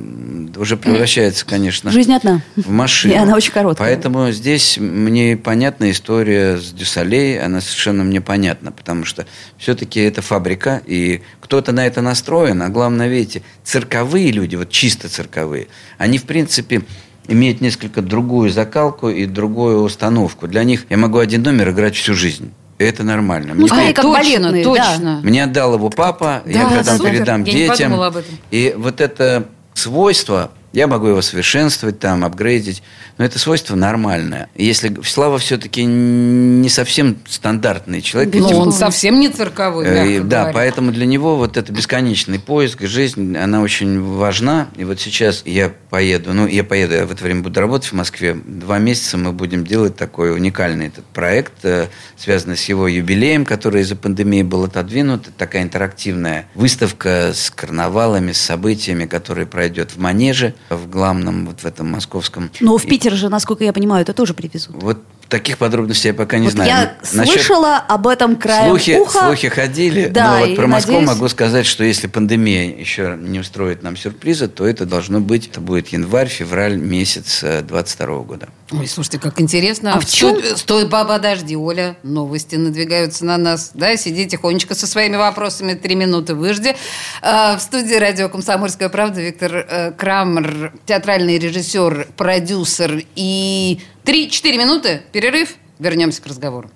уже 0.57 0.77
превращается, 0.77 1.45
конечно, 1.45 1.91
Жизнь 1.91 2.13
одна. 2.13 2.41
в 2.55 2.69
машину. 2.69 3.13
И 3.13 3.17
она 3.17 3.35
очень 3.35 3.51
короткая. 3.51 3.88
Поэтому 3.88 4.31
здесь 4.31 4.77
мне 4.77 5.38
понятна 5.38 5.91
история 5.91 6.57
с 6.57 6.71
Дюсалей, 6.71 7.39
она 7.39 7.61
совершенно 7.61 8.03
мне 8.03 8.21
понятна, 8.21 8.71
потому 8.71 9.05
что 9.05 9.25
все-таки 9.57 9.99
это 9.99 10.21
фабрика, 10.21 10.81
и 10.85 11.21
кто-то 11.41 11.71
на 11.71 11.85
это 11.85 12.01
настроен, 12.01 12.61
а 12.61 12.69
главное, 12.69 13.07
видите, 13.15 13.41
цирковые 13.63 14.32
люди, 14.32 14.56
вот 14.56 14.69
чисто 14.69 15.10
цирковые, 15.10 15.67
они, 15.97 16.17
в 16.17 16.23
принципе, 16.23 16.84
имеют 17.28 17.62
несколько 17.62 18.01
другую 18.01 18.49
закалку 18.51 19.10
и 19.10 19.25
другую 19.25 19.82
установку. 19.82 20.47
Для 20.47 20.63
них 20.63 20.86
я 20.89 20.97
могу 20.97 21.17
один 21.19 21.41
номер 21.43 21.71
играть 21.71 21.95
всю 21.95 22.13
жизнь. 22.13 22.51
Это 22.78 23.04
нормально. 23.04 23.54
Ну, 23.54 23.62
Мне 23.62 23.67
скорее, 23.69 23.93
как 23.93 24.04
точно, 24.04 24.19
балетные, 24.51 24.63
да. 24.65 24.69
точно. 24.91 25.19
Мне 25.23 25.43
отдал 25.45 25.75
его 25.75 25.89
папа, 25.89 26.43
я 26.45 26.63
Да, 26.67 26.78
потом 26.78 26.97
супер. 26.97 27.12
передам 27.12 27.43
Я 27.45 27.54
детям. 27.54 27.75
подумала 27.78 28.08
об 28.08 28.17
этом. 28.17 28.36
И 28.51 28.75
вот 28.78 28.99
это 29.01 29.47
свойство, 29.73 30.51
я 30.75 30.88
могу 30.88 31.07
его 31.07 31.21
совершенствовать, 31.21 31.99
там, 31.99 32.23
апгрейдить, 32.25 32.83
но 33.17 33.25
это 33.25 33.39
свойство 33.39 33.75
нормальное. 33.75 34.49
Если 34.55 34.95
Слава 35.03 35.39
все-таки 35.39 35.83
не 35.85 36.69
совсем 36.69 37.17
стандартный 37.27 38.01
человек, 38.01 38.33
Но 38.35 38.47
этим- 38.47 38.57
он 38.57 38.71
совсем 38.71 39.19
не 39.19 39.29
цирковой, 39.29 39.85
Э, 39.85 40.19
Да, 40.21 40.39
говоря. 40.39 40.53
поэтому 40.53 40.91
для 40.91 41.05
него 41.05 41.38
вот 41.38 41.57
это 41.57 41.71
бесконечный 41.71 42.39
поиск, 42.39 42.81
жизнь, 42.81 43.38
она 43.38 43.61
очень 43.61 44.01
важна. 44.01 44.67
И 44.75 44.83
вот 44.83 44.99
сейчас 44.99 45.43
я 45.45 45.71
поеду, 45.89 46.33
ну, 46.33 46.45
я 46.47 46.63
поеду, 46.63 46.93
я 46.93 47.05
в 47.05 47.11
это 47.11 47.23
время 47.23 47.41
буду 47.41 47.59
работать 47.59 47.89
в 47.89 47.93
Москве. 47.93 48.33
Два 48.45 48.77
месяца 48.79 49.17
мы 49.17 49.31
будем 49.31 49.65
делать 49.65 49.95
такой 49.95 50.33
уникальный 50.33 50.88
этот 50.88 51.05
проект, 51.05 51.53
э, 51.63 51.88
связанный 52.17 52.57
с 52.57 52.65
его 52.65 52.88
юбилеем, 52.88 53.45
который 53.45 53.81
из-за 53.81 53.95
пандемии 53.95 54.43
был 54.43 54.65
отодвинут. 54.65 55.29
Такая 55.38 55.63
интерактивная 55.63 56.47
выставка 56.55 57.31
с 57.33 57.49
карнавалами, 57.49 58.33
с 58.33 58.41
событиями, 58.41 59.05
которая 59.05 59.45
пройдет 59.45 59.91
в 59.91 59.99
Манеже, 59.99 60.53
в 60.69 60.89
главном, 60.89 61.45
вот 61.45 61.62
в 61.62 61.65
этом 61.65 61.91
московском. 61.91 62.49
Но 62.60 62.78
в 62.78 62.86
Питер 62.86 63.13
же, 63.13 63.30
насколько 63.30 63.63
я 63.63 63.73
понимаю, 63.73 64.01
это 64.01 64.13
тоже 64.13 64.34
привезут. 64.34 64.75
Вот 64.82 64.97
таких 65.29 65.57
подробностей 65.57 66.09
я 66.09 66.13
пока 66.13 66.38
не 66.38 66.45
Вот 66.45 66.53
знаю. 66.53 66.69
я 66.69 66.97
Насчет- 67.13 67.33
слышала 67.41 67.77
об 67.77 68.07
этом 68.07 68.35
краем 68.35 68.69
Слухи, 68.69 68.97
уха. 68.99 69.25
слухи 69.25 69.49
ходили, 69.49 70.05
Да, 70.07 70.39
но 70.39 70.45
вот 70.45 70.55
про 70.55 70.67
Москву 70.67 70.93
надеюсь- 70.93 71.09
могу 71.09 71.27
сказать, 71.29 71.65
что 71.65 71.83
если 71.83 72.07
пандемия 72.07 72.75
еще 72.77 73.17
не 73.19 73.39
устроит 73.39 73.83
нам 73.83 73.97
сюрприза, 73.97 74.47
то 74.47 74.65
это 74.67 74.85
должно 74.85 75.19
быть, 75.19 75.47
это 75.47 75.59
будет 75.61 75.88
январь-февраль 75.89 76.77
месяц 76.77 77.43
22 77.63 78.23
года. 78.23 78.49
Ой, 78.71 78.88
слушайте, 78.88 79.19
как 79.19 79.39
интересно. 79.41 79.93
А 79.93 79.99
в 79.99 80.05
чем- 80.05 80.38
Стой, 80.38 80.57
стой, 80.57 80.85
ба- 80.88 81.05
подожди, 81.05 81.55
Оля, 81.55 81.97
новости 82.03 82.55
надвигаются 82.55 83.23
на 83.25 83.38
нас. 83.38 83.71
Да, 83.73 83.95
сиди 83.97 84.25
тихонечко 84.25 84.73
со 84.75 84.88
своими 84.88 85.17
вопросами, 85.17 85.73
три 85.73 85.95
минуты 85.95 86.33
выжди. 86.33 86.75
А, 87.21 87.57
в 87.57 87.61
студии 87.61 87.93
радио 87.95 88.29
«Комсомольская 88.29 88.89
правда» 88.89 89.21
Виктор 89.21 89.55
э, 89.69 89.91
Крамер, 89.91 90.73
театральный 90.85 91.38
режиссер, 91.38 92.07
продюсер. 92.17 93.03
И 93.15 93.79
три-четыре 94.05 94.57
минуты, 94.59 95.01
перерыв, 95.11 95.55
вернемся 95.79 96.21
к 96.21 96.27
разговору. 96.27 96.69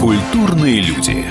Культурные 0.00 0.80
люди. 0.80 1.24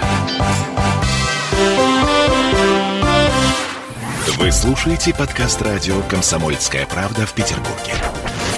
Вы 4.38 4.52
слушаете 4.52 5.14
подкаст 5.14 5.62
радио 5.62 6.02
«Комсомольская 6.10 6.86
правда» 6.86 7.26
в 7.26 7.34
Петербурге. 7.34 7.94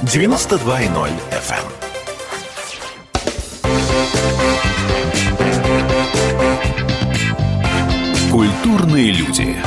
92.0 0.04 1.10
FM. 1.32 1.66
Культурные 8.32 9.12
люди. 9.12 9.58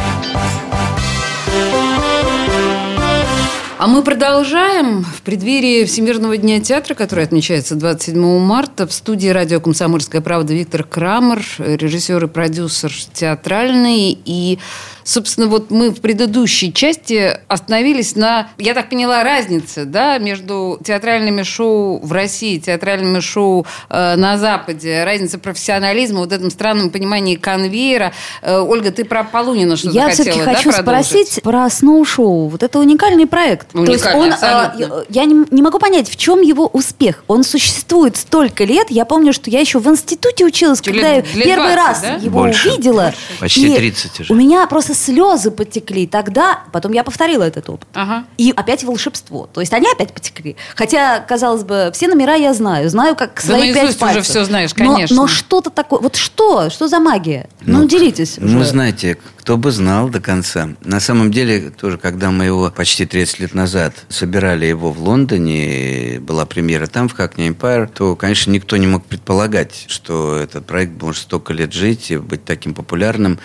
А 3.83 3.87
мы 3.87 4.03
продолжаем 4.03 5.03
в 5.05 5.23
преддверии 5.23 5.87
Всемирного 5.87 6.37
дня 6.37 6.61
театра, 6.61 6.93
который 6.93 7.25
отмечается 7.25 7.77
27 7.77 8.39
марта. 8.39 8.87
В 8.87 8.93
студии 8.93 9.29
радио 9.29 9.59
«Комсомольская 9.59 10.21
правда» 10.21 10.53
Виктор 10.53 10.85
Крамер, 10.85 11.43
режиссер 11.57 12.23
и 12.23 12.29
продюсер 12.29 12.93
театральный. 13.15 14.19
И, 14.23 14.59
собственно, 15.05 15.47
вот 15.47 15.71
мы 15.71 15.91
в 15.91 16.01
предыдущей 16.01 16.73
части 16.73 17.39
остановились 17.49 18.17
на, 18.17 18.49
я 18.59 18.75
так 18.75 18.89
поняла, 18.91 19.23
разнице 19.25 19.85
да, 19.85 20.19
между 20.19 20.79
театральными 20.85 21.43
шоу 21.43 21.99
в 22.05 22.13
России, 22.13 22.59
театральными 22.59 23.21
шоу 23.21 23.67
э, 23.89 24.17
на 24.17 24.39
Западе, 24.39 25.05
разница 25.05 25.39
профессионализма, 25.39 26.21
вот 26.21 26.33
этом 26.33 26.51
странном 26.51 26.91
понимании 26.91 27.37
конвейера. 27.37 28.13
Э, 28.43 28.59
Ольга, 28.61 28.91
ты 28.91 29.05
про 29.05 29.25
Полунина 29.25 29.77
что-то 29.77 29.95
Я 29.95 30.09
хотела, 30.09 30.15
все-таки 30.31 30.45
да, 30.45 30.55
хочу 30.55 30.73
продолжить? 30.73 31.07
спросить 31.07 31.43
про 31.43 31.71
сноу-шоу. 31.71 32.49
Вот 32.49 32.63
это 32.63 32.79
уникальный 32.79 33.27
проект. 33.27 33.73
То 33.73 33.83
есть 33.85 34.05
Уникальный, 34.07 34.35
он, 34.35 34.93
э, 35.01 35.05
я 35.09 35.25
не, 35.25 35.45
не 35.51 35.63
могу 35.63 35.79
понять, 35.79 36.09
в 36.09 36.17
чем 36.17 36.41
его 36.41 36.67
успех. 36.67 37.25
Он 37.29 37.45
существует 37.45 38.17
столько 38.17 38.65
лет. 38.65 38.87
Я 38.91 39.05
помню, 39.05 39.33
что 39.33 39.51
я 39.51 39.61
еще 39.61 39.79
в 39.79 39.87
институте 39.89 40.45
училась, 40.45 40.81
Лет- 40.85 40.95
когда 40.95 41.09
я 41.09 41.17
лет 41.17 41.27
первый 41.45 41.75
20, 41.75 41.77
раз 41.77 42.01
да? 42.03 42.15
его 42.15 42.41
Больше. 42.41 42.69
увидела. 42.71 43.13
Почти 43.39 43.73
И 43.73 43.77
30 43.77 44.21
уже. 44.21 44.33
У 44.33 44.37
меня 44.37 44.67
просто 44.67 44.90
слезы 44.95 45.51
потекли 45.51 46.07
тогда. 46.07 46.61
Потом 46.73 46.93
я 46.93 47.05
повторила 47.05 47.43
этот 47.45 47.69
опыт. 47.71 47.89
Ага. 47.95 48.25
И 48.39 48.53
опять 48.57 48.85
волшебство. 48.85 49.49
То 49.53 49.61
есть 49.61 49.73
они 49.73 49.87
опять 49.91 50.13
потекли. 50.13 50.57
Хотя, 50.75 51.21
казалось 51.21 51.65
бы, 51.65 51.91
все 51.95 52.09
номера 52.09 52.35
я 52.35 52.53
знаю. 52.55 52.89
Знаю, 52.91 53.17
как 53.17 53.35
Да 53.37 53.41
свои 53.43 53.73
пять 53.73 53.77
наизусть 53.83 53.97
уже 54.03 54.13
пальцев. 54.15 54.25
всё 54.25 54.45
знаешь, 54.45 54.71
Но- 54.77 54.93
конечно. 54.95 55.17
Но, 55.17 55.27
что-то 55.27 55.71
такое... 55.71 56.01
Вот 56.01 56.17
что? 56.17 56.71
Что 56.71 56.89
за 56.89 56.99
магия? 57.01 57.49
Ну, 57.63 57.87
делитесь 57.87 58.37
Ну, 58.39 58.61
уже. 58.61 58.69
знаете, 58.71 59.19
кто 59.37 59.57
бы 59.57 59.71
знал 59.71 60.09
до 60.09 60.21
конца. 60.21 60.71
На 60.85 61.01
самом 61.01 61.31
деле, 61.31 61.71
тоже, 61.71 61.99
когда 61.99 62.31
мы 62.31 62.45
его 62.45 62.71
почти 62.71 63.07
30 63.07 63.41
лет 63.41 63.55
назад 63.55 63.95
собирали 64.09 64.67
его 64.67 64.93
в 64.93 65.01
Лондоне, 65.03 66.19
была 66.21 66.45
премьера 66.47 66.87
там, 66.87 67.09
в 67.09 67.19
Hackney 67.19 67.55
Empire, 67.55 67.89
то, 67.93 68.17
конечно, 68.17 68.51
никто 68.51 68.77
не 68.77 68.87
мог 68.87 69.05
предполагать, 69.05 69.85
что 69.89 70.37
этот 70.37 70.67
проект 70.67 71.01
может 71.01 71.23
столько 71.23 71.53
лет 71.53 71.73
жить 71.73 72.11
и 72.11 72.17
быть 72.17 72.45
таким 72.45 72.75
популярным. 72.75 73.39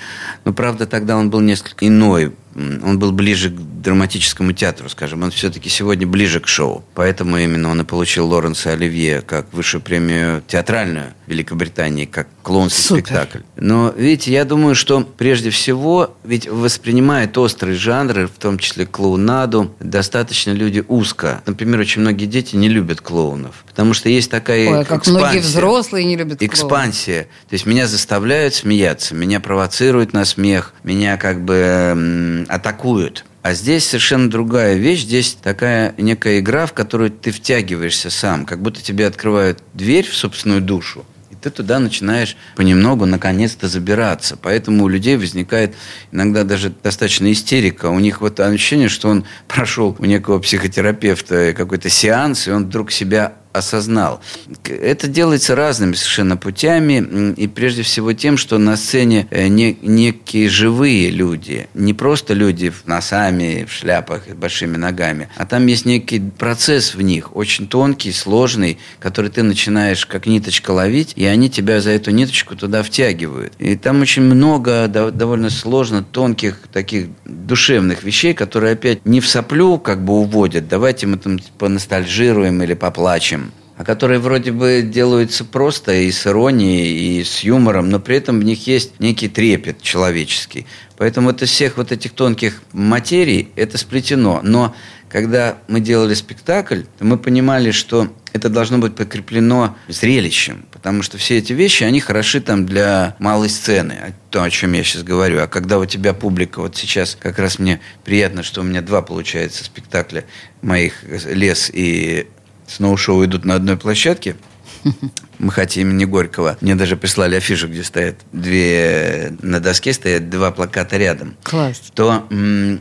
Но, 0.43 0.53
правда, 0.53 0.85
тогда 0.85 1.17
он 1.17 1.29
был 1.29 1.34
несколько 1.41 1.87
иной. 1.87 2.33
Он 2.55 2.99
был 2.99 3.11
ближе 3.11 3.49
к 3.49 3.59
драматическому 3.85 4.51
театру, 4.51 4.89
скажем. 4.89 5.23
Он 5.23 5.31
все-таки 5.31 5.69
сегодня 5.69 6.05
ближе 6.07 6.39
к 6.39 6.47
шоу. 6.47 6.83
Поэтому 6.95 7.37
именно 7.37 7.69
он 7.69 7.81
и 7.81 7.83
получил 7.83 8.27
Лоренса 8.27 8.71
Оливье 8.71 9.21
как 9.21 9.53
высшую 9.53 9.81
премию 9.81 10.43
театральную 10.47 11.13
Великобритании, 11.27 12.05
как 12.05 12.27
клоунский 12.41 12.83
Супер. 12.83 13.03
спектакль. 13.03 13.39
Но, 13.55 13.93
видите, 13.95 14.31
я 14.31 14.43
думаю, 14.43 14.75
что 14.75 15.01
прежде 15.01 15.51
всего, 15.51 16.15
ведь 16.23 16.47
воспринимают 16.47 17.37
острые 17.37 17.75
жанры, 17.75 18.27
в 18.27 18.39
том 18.39 18.57
числе 18.57 18.85
клоунаду, 18.85 19.73
достаточно 19.79 20.51
люди 20.51 20.83
узко. 20.87 21.41
Например, 21.45 21.79
очень 21.79 22.01
многие 22.01 22.25
дети 22.25 22.55
не 22.55 22.69
любят 22.69 23.01
клоунов, 23.01 23.63
потому 23.67 23.93
что 23.93 24.09
есть 24.09 24.29
такая 24.31 24.79
Ой, 24.79 24.85
как 24.85 25.05
многие 25.07 25.39
экспансия. 25.39 25.39
взрослые 25.41 26.05
не 26.05 26.15
любят 26.15 26.39
клоунов. 26.39 26.53
Экспансия. 26.53 27.23
То 27.49 27.53
есть 27.53 27.65
меня 27.65 27.87
заставляют 27.87 28.55
смеяться, 28.55 29.13
меня 29.13 29.39
провоцируют 29.39 30.13
на 30.13 30.25
смех, 30.25 30.73
меня 30.83 31.17
как 31.17 31.43
бы 31.45 32.45
атакуют. 32.49 33.25
А 33.45 33.53
здесь 33.53 33.85
совершенно 33.85 34.27
другая 34.27 34.73
вещь. 34.73 35.01
Здесь 35.01 35.37
такая 35.39 35.93
некая 35.99 36.39
игра, 36.39 36.65
в 36.65 36.73
которую 36.73 37.11
ты 37.11 37.29
втягиваешься 37.29 38.09
сам. 38.09 38.43
Как 38.43 38.59
будто 38.59 38.81
тебе 38.81 39.05
открывают 39.05 39.59
дверь 39.75 40.09
в 40.09 40.15
собственную 40.15 40.61
душу. 40.61 41.05
И 41.29 41.35
ты 41.35 41.51
туда 41.51 41.77
начинаешь 41.77 42.37
понемногу, 42.55 43.05
наконец-то, 43.05 43.67
забираться. 43.67 44.35
Поэтому 44.35 44.85
у 44.85 44.87
людей 44.87 45.15
возникает 45.15 45.75
иногда 46.11 46.43
даже 46.43 46.71
достаточно 46.71 47.31
истерика. 47.31 47.91
У 47.91 47.99
них 47.99 48.19
вот 48.19 48.39
ощущение, 48.39 48.89
что 48.89 49.09
он 49.09 49.25
прошел 49.47 49.95
у 49.99 50.05
некого 50.05 50.39
психотерапевта 50.39 51.53
какой-то 51.55 51.87
сеанс, 51.87 52.47
и 52.47 52.51
он 52.51 52.65
вдруг 52.65 52.91
себя 52.91 53.35
осознал. 53.57 54.21
Это 54.63 55.07
делается 55.07 55.55
разными 55.55 55.93
совершенно 55.93 56.37
путями, 56.37 57.33
и 57.35 57.47
прежде 57.47 57.83
всего 57.83 58.13
тем, 58.13 58.37
что 58.37 58.57
на 58.57 58.77
сцене 58.77 59.27
э, 59.31 59.47
не- 59.47 59.77
некие 59.81 60.49
живые 60.49 61.09
люди, 61.09 61.67
не 61.73 61.93
просто 61.93 62.33
люди 62.33 62.69
в 62.69 62.85
носами, 62.85 63.65
в 63.67 63.71
шляпах 63.71 64.27
и 64.27 64.33
большими 64.33 64.77
ногами, 64.77 65.29
а 65.37 65.45
там 65.45 65.65
есть 65.67 65.85
некий 65.85 66.19
процесс 66.19 66.95
в 66.95 67.01
них, 67.01 67.35
очень 67.35 67.67
тонкий, 67.67 68.11
сложный, 68.11 68.77
который 68.99 69.31
ты 69.31 69.43
начинаешь 69.43 70.05
как 70.05 70.25
ниточка 70.25 70.71
ловить, 70.71 71.13
и 71.15 71.25
они 71.25 71.49
тебя 71.49 71.81
за 71.81 71.91
эту 71.91 72.11
ниточку 72.11 72.55
туда 72.55 72.83
втягивают. 72.83 73.53
И 73.59 73.75
там 73.75 74.01
очень 74.01 74.23
много 74.23 74.85
дов- 74.87 75.11
довольно 75.11 75.49
сложно 75.49 76.03
тонких 76.03 76.59
таких 76.73 77.07
душевных 77.25 78.03
вещей, 78.03 78.33
которые 78.33 78.73
опять 78.73 79.05
не 79.05 79.19
в 79.21 79.27
соплю 79.27 79.77
как 79.77 80.03
бы 80.03 80.13
уводят, 80.13 80.67
давайте 80.67 81.07
мы 81.07 81.17
там 81.17 81.39
поностальжируем 81.57 82.61
или 82.63 82.73
поплачем, 82.73 83.44
а 83.77 83.83
которые 83.83 84.19
вроде 84.19 84.51
бы 84.51 84.81
делаются 84.83 85.43
просто 85.43 85.93
и 85.93 86.11
с 86.11 86.25
иронией, 86.25 87.19
и 87.19 87.23
с 87.23 87.41
юмором, 87.41 87.89
но 87.89 87.99
при 87.99 88.17
этом 88.17 88.39
в 88.39 88.43
них 88.43 88.67
есть 88.67 88.99
некий 88.99 89.27
трепет 89.27 89.81
человеческий. 89.81 90.65
Поэтому 90.97 91.31
это 91.31 91.45
всех 91.45 91.77
вот 91.77 91.91
этих 91.91 92.13
тонких 92.13 92.61
материй 92.71 93.49
это 93.55 93.77
сплетено. 93.77 94.39
Но 94.43 94.73
когда 95.09 95.57
мы 95.67 95.81
делали 95.81 96.13
спектакль, 96.13 96.83
мы 97.01 97.17
понимали, 97.17 97.71
что 97.71 98.13
это 98.31 98.49
должно 98.49 98.77
быть 98.77 98.95
подкреплено 98.95 99.75
зрелищем, 99.87 100.65
потому 100.71 101.01
что 101.03 101.17
все 101.17 101.37
эти 101.37 101.53
вещи, 101.53 101.83
они 101.83 101.99
хороши 101.99 102.41
там 102.41 102.65
для 102.65 103.15
малой 103.19 103.49
сцены, 103.49 103.93
а 103.93 104.11
то, 104.29 104.43
о 104.43 104.49
чем 104.49 104.73
я 104.73 104.83
сейчас 104.83 105.03
говорю. 105.03 105.41
А 105.41 105.47
когда 105.47 105.79
у 105.79 105.85
тебя 105.85 106.13
публика, 106.13 106.59
вот 106.59 106.75
сейчас 106.77 107.17
как 107.19 107.39
раз 107.39 107.59
мне 107.59 107.81
приятно, 108.03 108.43
что 108.43 108.61
у 108.61 108.63
меня 108.63 108.81
два, 108.81 109.01
получается, 109.01 109.63
спектакля 109.63 110.25
моих 110.61 111.03
«Лес» 111.03 111.69
и 111.73 112.27
«Сноу-шоу» 112.67 113.23
идут 113.25 113.45
на 113.45 113.55
одной 113.55 113.77
площадке, 113.77 114.35
МХАТе 115.39 115.81
имени 115.81 116.05
Горького. 116.05 116.57
Мне 116.61 116.75
даже 116.75 116.97
прислали 116.97 117.35
афишу, 117.35 117.67
где 117.67 117.83
стоят 117.83 118.15
две... 118.31 119.33
На 119.41 119.59
доске 119.59 119.93
стоят 119.93 120.29
два 120.29 120.51
плаката 120.51 120.97
рядом. 120.97 121.35
Класс. 121.43 121.81
То, 121.93 122.27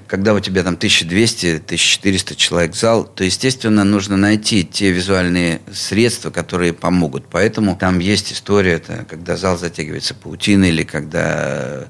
когда 0.07 0.35
у 0.35 0.40
тебя 0.40 0.62
там 0.62 0.75
1200-1400 0.75 2.35
человек 2.37 2.75
зал, 2.75 3.05
то, 3.05 3.25
естественно, 3.25 3.85
нужно 3.85 4.17
найти 4.17 4.64
те 4.64 4.90
визуальные 4.90 5.61
средства, 5.73 6.31
которые 6.31 6.73
помогут. 6.73 7.25
Поэтому 7.31 7.77
там 7.77 7.99
есть 7.99 8.33
история, 8.33 8.75
это 8.75 9.05
когда 9.09 9.37
зал 9.37 9.59
затягивается 9.59 10.14
паутиной 10.14 10.69
или 10.69 10.83
когда 10.83 11.85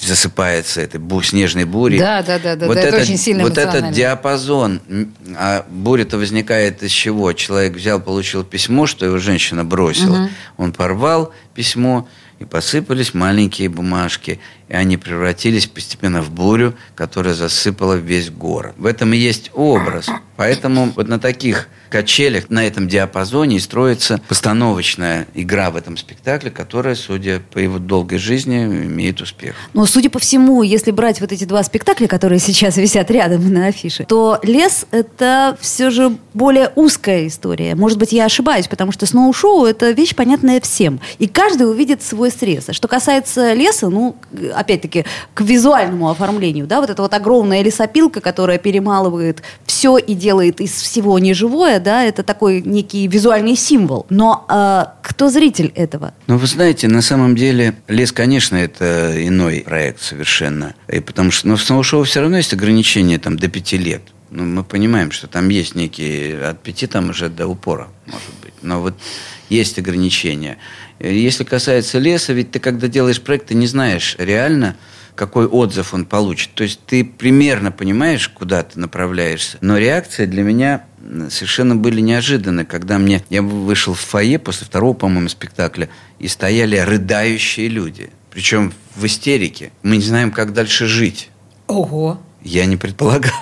засыпается 0.00 0.80
этой 0.80 1.00
бу, 1.00 1.22
снежной 1.22 1.64
бурей. 1.64 1.98
Да, 1.98 2.22
да, 2.22 2.38
да, 2.38 2.56
да, 2.56 2.66
вот 2.66 2.74
да 2.74 2.80
этот, 2.80 2.94
это 2.94 3.02
очень 3.02 3.16
сильно 3.16 3.42
Вот 3.44 3.58
этот 3.58 3.92
диапазон, 3.92 4.80
а 5.36 5.64
буря-то 5.68 6.18
возникает 6.18 6.82
из 6.82 6.90
чего? 6.90 7.32
Человек 7.32 7.74
взял, 7.74 8.00
получил 8.00 8.44
письмо, 8.44 8.86
что 8.86 9.06
его 9.06 9.18
женщина 9.18 9.64
бросила. 9.64 10.03
Он 10.56 10.72
порвал 10.72 11.32
письмо, 11.54 12.08
и 12.38 12.44
посыпались 12.44 13.14
маленькие 13.14 13.68
бумажки, 13.68 14.40
и 14.68 14.74
они 14.74 14.96
превратились 14.96 15.66
постепенно 15.66 16.20
в 16.20 16.30
бурю, 16.30 16.74
которая 16.94 17.34
засыпала 17.34 17.94
весь 17.94 18.30
город. 18.30 18.74
В 18.76 18.86
этом 18.86 19.12
и 19.12 19.16
есть 19.16 19.50
образ. 19.54 20.10
Поэтому 20.36 20.92
вот 20.96 21.08
на 21.08 21.18
таких 21.18 21.68
качелях, 21.94 22.50
на 22.50 22.66
этом 22.66 22.88
диапазоне 22.88 23.58
и 23.58 23.60
строится 23.60 24.20
постановочная 24.28 25.28
игра 25.32 25.70
в 25.70 25.76
этом 25.76 25.96
спектакле, 25.96 26.50
которая, 26.50 26.96
судя 26.96 27.40
по 27.52 27.58
его 27.58 27.78
долгой 27.78 28.18
жизни, 28.18 28.64
имеет 28.64 29.20
успех. 29.20 29.54
Но, 29.74 29.86
судя 29.86 30.10
по 30.10 30.18
всему, 30.18 30.64
если 30.64 30.90
брать 30.90 31.20
вот 31.20 31.30
эти 31.30 31.44
два 31.44 31.62
спектакля, 31.62 32.08
которые 32.08 32.40
сейчас 32.40 32.78
висят 32.78 33.12
рядом 33.12 33.48
на 33.52 33.66
афише, 33.66 34.06
то 34.08 34.40
«Лес»— 34.42 34.86
это 34.90 35.56
все 35.60 35.90
же 35.90 36.16
более 36.32 36.72
узкая 36.74 37.28
история. 37.28 37.76
Может 37.76 37.98
быть, 37.98 38.10
я 38.10 38.24
ошибаюсь, 38.24 38.66
потому 38.66 38.90
что 38.90 39.06
сноу-шоу— 39.06 39.64
это 39.66 39.92
вещь, 39.92 40.16
понятная 40.16 40.60
всем. 40.60 40.98
И 41.20 41.28
каждый 41.28 41.70
увидит 41.70 42.02
свой 42.02 42.32
срез. 42.32 42.70
А 42.70 42.72
что 42.72 42.88
касается 42.88 43.52
леса, 43.52 43.88
ну, 43.88 44.16
опять-таки, 44.52 45.04
к 45.32 45.42
визуальному 45.42 46.10
оформлению, 46.10 46.66
да, 46.66 46.80
вот 46.80 46.90
эта 46.90 47.02
вот 47.02 47.14
огромная 47.14 47.62
лесопилка, 47.62 48.20
которая 48.20 48.58
перемалывает 48.58 49.44
все 49.64 49.96
и 49.96 50.14
делает 50.14 50.60
из 50.60 50.72
всего 50.72 51.20
неживое, 51.20 51.83
да, 51.84 52.02
это 52.02 52.24
такой 52.24 52.60
некий 52.62 53.06
визуальный 53.06 53.54
символ. 53.54 54.06
Но 54.10 54.44
э, 54.48 54.86
кто 55.02 55.30
зритель 55.30 55.72
этого? 55.76 56.12
Ну, 56.26 56.36
вы 56.36 56.46
знаете, 56.48 56.88
на 56.88 57.02
самом 57.02 57.36
деле, 57.36 57.76
лес, 57.86 58.10
конечно, 58.10 58.56
это 58.56 59.14
иной 59.24 59.62
проект 59.64 60.00
совершенно. 60.00 60.74
И 60.88 60.98
потому 60.98 61.30
что, 61.30 61.46
но 61.46 61.56
в 61.56 61.62
сноу-шоу 61.62 62.02
все 62.02 62.20
равно 62.20 62.38
есть 62.38 62.52
ограничения 62.52 63.18
там 63.18 63.36
до 63.36 63.48
пяти 63.48 63.78
лет. 63.78 64.02
Ну, 64.30 64.44
мы 64.44 64.64
понимаем, 64.64 65.12
что 65.12 65.28
там 65.28 65.48
есть 65.48 65.76
некие 65.76 66.48
от 66.48 66.60
пяти 66.60 66.88
там 66.88 67.10
уже 67.10 67.28
до 67.28 67.46
упора, 67.46 67.86
может 68.06 68.34
быть. 68.42 68.54
Но 68.62 68.80
вот 68.80 68.94
есть 69.48 69.78
ограничения. 69.78 70.58
Если 70.98 71.44
касается 71.44 71.98
леса, 71.98 72.32
ведь 72.32 72.50
ты 72.50 72.58
когда 72.58 72.88
делаешь 72.88 73.20
проект, 73.20 73.48
ты 73.48 73.54
не 73.54 73.68
знаешь 73.68 74.16
реально, 74.18 74.76
какой 75.14 75.46
отзыв 75.46 75.94
он 75.94 76.04
получит. 76.04 76.50
То 76.54 76.64
есть 76.64 76.80
ты 76.86 77.04
примерно 77.04 77.70
понимаешь, 77.72 78.28
куда 78.28 78.62
ты 78.62 78.78
направляешься. 78.78 79.58
Но 79.60 79.78
реакции 79.78 80.26
для 80.26 80.42
меня 80.42 80.84
совершенно 81.28 81.76
были 81.76 82.00
неожиданны, 82.00 82.64
когда 82.64 82.98
мне 82.98 83.22
я 83.30 83.42
вышел 83.42 83.94
в 83.94 84.00
фойе 84.00 84.38
после 84.38 84.66
второго, 84.66 84.94
по-моему, 84.94 85.28
спектакля, 85.28 85.88
и 86.18 86.28
стояли 86.28 86.76
рыдающие 86.76 87.68
люди. 87.68 88.10
Причем 88.30 88.72
в 88.96 89.06
истерике. 89.06 89.70
Мы 89.82 89.96
не 89.98 90.02
знаем, 90.02 90.30
как 90.30 90.52
дальше 90.52 90.86
жить. 90.86 91.30
Ого. 91.66 92.20
Я 92.42 92.66
не 92.66 92.76
предполагал. 92.76 93.32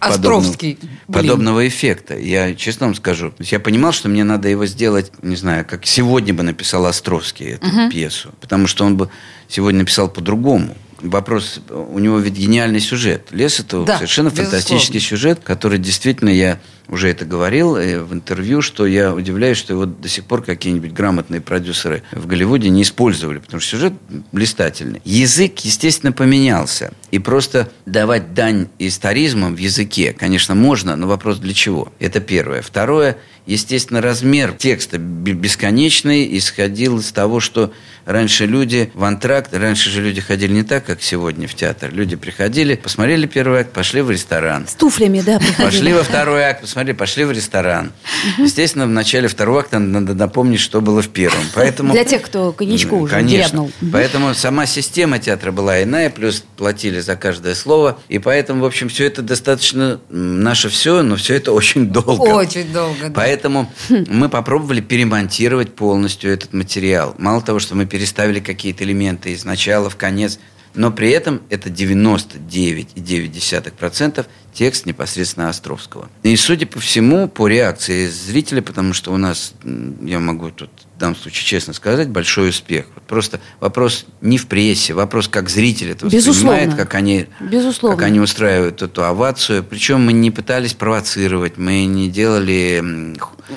Островский. 0.00 0.74
Подобного, 1.06 1.12
подобного 1.12 1.68
эффекта. 1.68 2.16
Я 2.16 2.54
честно 2.54 2.86
вам 2.86 2.94
скажу. 2.94 3.32
Я 3.40 3.58
понимал, 3.58 3.92
что 3.92 4.08
мне 4.08 4.24
надо 4.24 4.48
его 4.48 4.66
сделать, 4.66 5.10
не 5.22 5.36
знаю, 5.36 5.64
как 5.64 5.84
сегодня 5.86 6.32
бы 6.32 6.42
написал 6.42 6.86
Островский 6.86 7.54
эту 7.54 7.66
uh-huh. 7.66 7.90
пьесу. 7.90 8.32
Потому 8.40 8.66
что 8.66 8.84
он 8.84 8.96
бы 8.96 9.08
сегодня 9.48 9.80
написал 9.80 10.08
по-другому. 10.08 10.76
Вопрос, 11.00 11.60
у 11.70 11.98
него 11.98 12.18
ведь 12.18 12.34
гениальный 12.34 12.80
сюжет. 12.80 13.28
Лес 13.30 13.60
это 13.60 13.84
да, 13.84 13.96
совершенно 13.96 14.30
безусловно. 14.30 14.50
фантастический 14.50 15.00
сюжет, 15.00 15.40
который 15.44 15.78
действительно 15.78 16.30
я 16.30 16.58
уже 16.88 17.08
это 17.10 17.24
говорил 17.24 17.74
в 17.74 18.12
интервью, 18.12 18.62
что 18.62 18.86
я 18.86 19.14
удивляюсь, 19.14 19.58
что 19.58 19.74
его 19.74 19.84
до 19.86 20.08
сих 20.08 20.24
пор 20.24 20.42
какие-нибудь 20.42 20.92
грамотные 20.92 21.40
продюсеры 21.40 22.02
в 22.12 22.26
Голливуде 22.26 22.70
не 22.70 22.82
использовали, 22.82 23.38
потому 23.38 23.60
что 23.60 23.72
сюжет 23.72 23.92
блистательный. 24.32 25.00
Язык, 25.04 25.60
естественно, 25.60 26.12
поменялся. 26.12 26.92
И 27.10 27.18
просто 27.18 27.70
давать 27.86 28.34
дань 28.34 28.68
историзмам 28.78 29.54
в 29.54 29.58
языке, 29.58 30.12
конечно, 30.12 30.54
можно, 30.54 30.96
но 30.96 31.06
вопрос 31.06 31.38
для 31.38 31.54
чего? 31.54 31.92
Это 31.98 32.20
первое. 32.20 32.62
Второе, 32.62 33.18
естественно, 33.46 34.00
размер 34.00 34.52
текста 34.52 34.98
бесконечный 34.98 36.36
исходил 36.38 36.98
из 36.98 37.12
того, 37.12 37.40
что 37.40 37.72
раньше 38.08 38.46
люди 38.46 38.90
в 38.94 39.04
антракт, 39.04 39.54
раньше 39.54 39.90
же 39.90 40.02
люди 40.02 40.20
ходили 40.20 40.52
не 40.52 40.62
так, 40.62 40.84
как 40.84 41.02
сегодня 41.02 41.46
в 41.46 41.54
театр. 41.54 41.92
Люди 41.92 42.16
приходили, 42.16 42.74
посмотрели 42.74 43.26
первый 43.26 43.60
акт, 43.60 43.72
пошли 43.72 44.00
в 44.00 44.10
ресторан. 44.10 44.66
С 44.66 44.74
туфлями, 44.74 45.20
да, 45.20 45.38
приходили. 45.38 45.64
Пошли 45.64 45.92
во 45.92 46.02
второй 46.02 46.42
акт, 46.42 46.62
посмотрели, 46.62 46.96
пошли 46.96 47.24
в 47.24 47.32
ресторан. 47.32 47.92
Естественно, 48.38 48.86
в 48.86 48.90
начале 48.90 49.28
второго 49.28 49.60
акта 49.60 49.78
надо 49.78 50.14
напомнить, 50.14 50.60
что 50.60 50.80
было 50.80 51.02
в 51.02 51.08
первом. 51.08 51.42
Поэтому, 51.54 51.92
Для 51.92 52.04
тех, 52.04 52.22
кто 52.22 52.52
коньячку 52.52 52.96
уже 52.96 53.12
Конечно. 53.12 53.36
грябнул. 53.36 53.72
Поэтому 53.92 54.34
сама 54.34 54.64
система 54.64 55.18
театра 55.18 55.52
была 55.52 55.82
иная, 55.82 56.08
плюс 56.08 56.42
платили 56.56 57.00
за 57.00 57.14
каждое 57.14 57.54
слово. 57.54 57.98
И 58.08 58.18
поэтому, 58.18 58.62
в 58.62 58.64
общем, 58.64 58.88
все 58.88 59.04
это 59.04 59.20
достаточно 59.20 60.00
наше 60.08 60.70
все, 60.70 61.02
но 61.02 61.16
все 61.16 61.34
это 61.34 61.52
очень 61.52 61.86
долго. 61.86 62.28
Очень 62.28 62.72
долго, 62.72 63.08
да. 63.08 63.12
Поэтому 63.14 63.70
мы 63.88 64.30
попробовали 64.30 64.80
перемонтировать 64.80 65.74
полностью 65.74 66.32
этот 66.32 66.54
материал. 66.54 67.14
Мало 67.18 67.42
того, 67.42 67.58
что 67.58 67.74
мы 67.74 67.86
переставили 67.98 68.38
какие-то 68.38 68.84
элементы 68.84 69.32
из 69.32 69.44
начала 69.44 69.90
в 69.90 69.96
конец, 69.96 70.38
но 70.72 70.92
при 70.92 71.10
этом 71.10 71.42
это 71.50 71.68
99,9% 71.68 74.24
текст 74.52 74.86
непосредственно 74.86 75.48
Островского. 75.48 76.08
И, 76.22 76.36
судя 76.36 76.68
по 76.68 76.78
всему, 76.78 77.26
по 77.26 77.48
реакции 77.48 78.06
зрителя, 78.06 78.62
потому 78.62 78.92
что 78.92 79.12
у 79.12 79.16
нас, 79.16 79.52
я 80.00 80.20
могу 80.20 80.52
тут 80.52 80.70
в 80.98 81.00
данном 81.00 81.14
случае 81.14 81.44
честно 81.44 81.72
сказать, 81.74 82.08
большой 82.08 82.48
успех. 82.48 82.86
Просто 83.06 83.38
вопрос 83.60 84.04
не 84.20 84.36
в 84.36 84.48
прессе, 84.48 84.94
вопрос, 84.94 85.28
как 85.28 85.48
зритель 85.48 85.92
это 85.92 86.06
воспринимает, 86.06 86.74
как 86.74 86.92
они, 86.96 87.26
Безусловно. 87.38 87.96
как 87.96 88.04
они 88.04 88.18
устраивают 88.18 88.82
эту 88.82 89.04
овацию. 89.04 89.62
Причем 89.62 90.04
мы 90.04 90.12
не 90.12 90.32
пытались 90.32 90.74
провоцировать, 90.74 91.56
мы 91.56 91.84
не 91.84 92.10
делали 92.10 92.82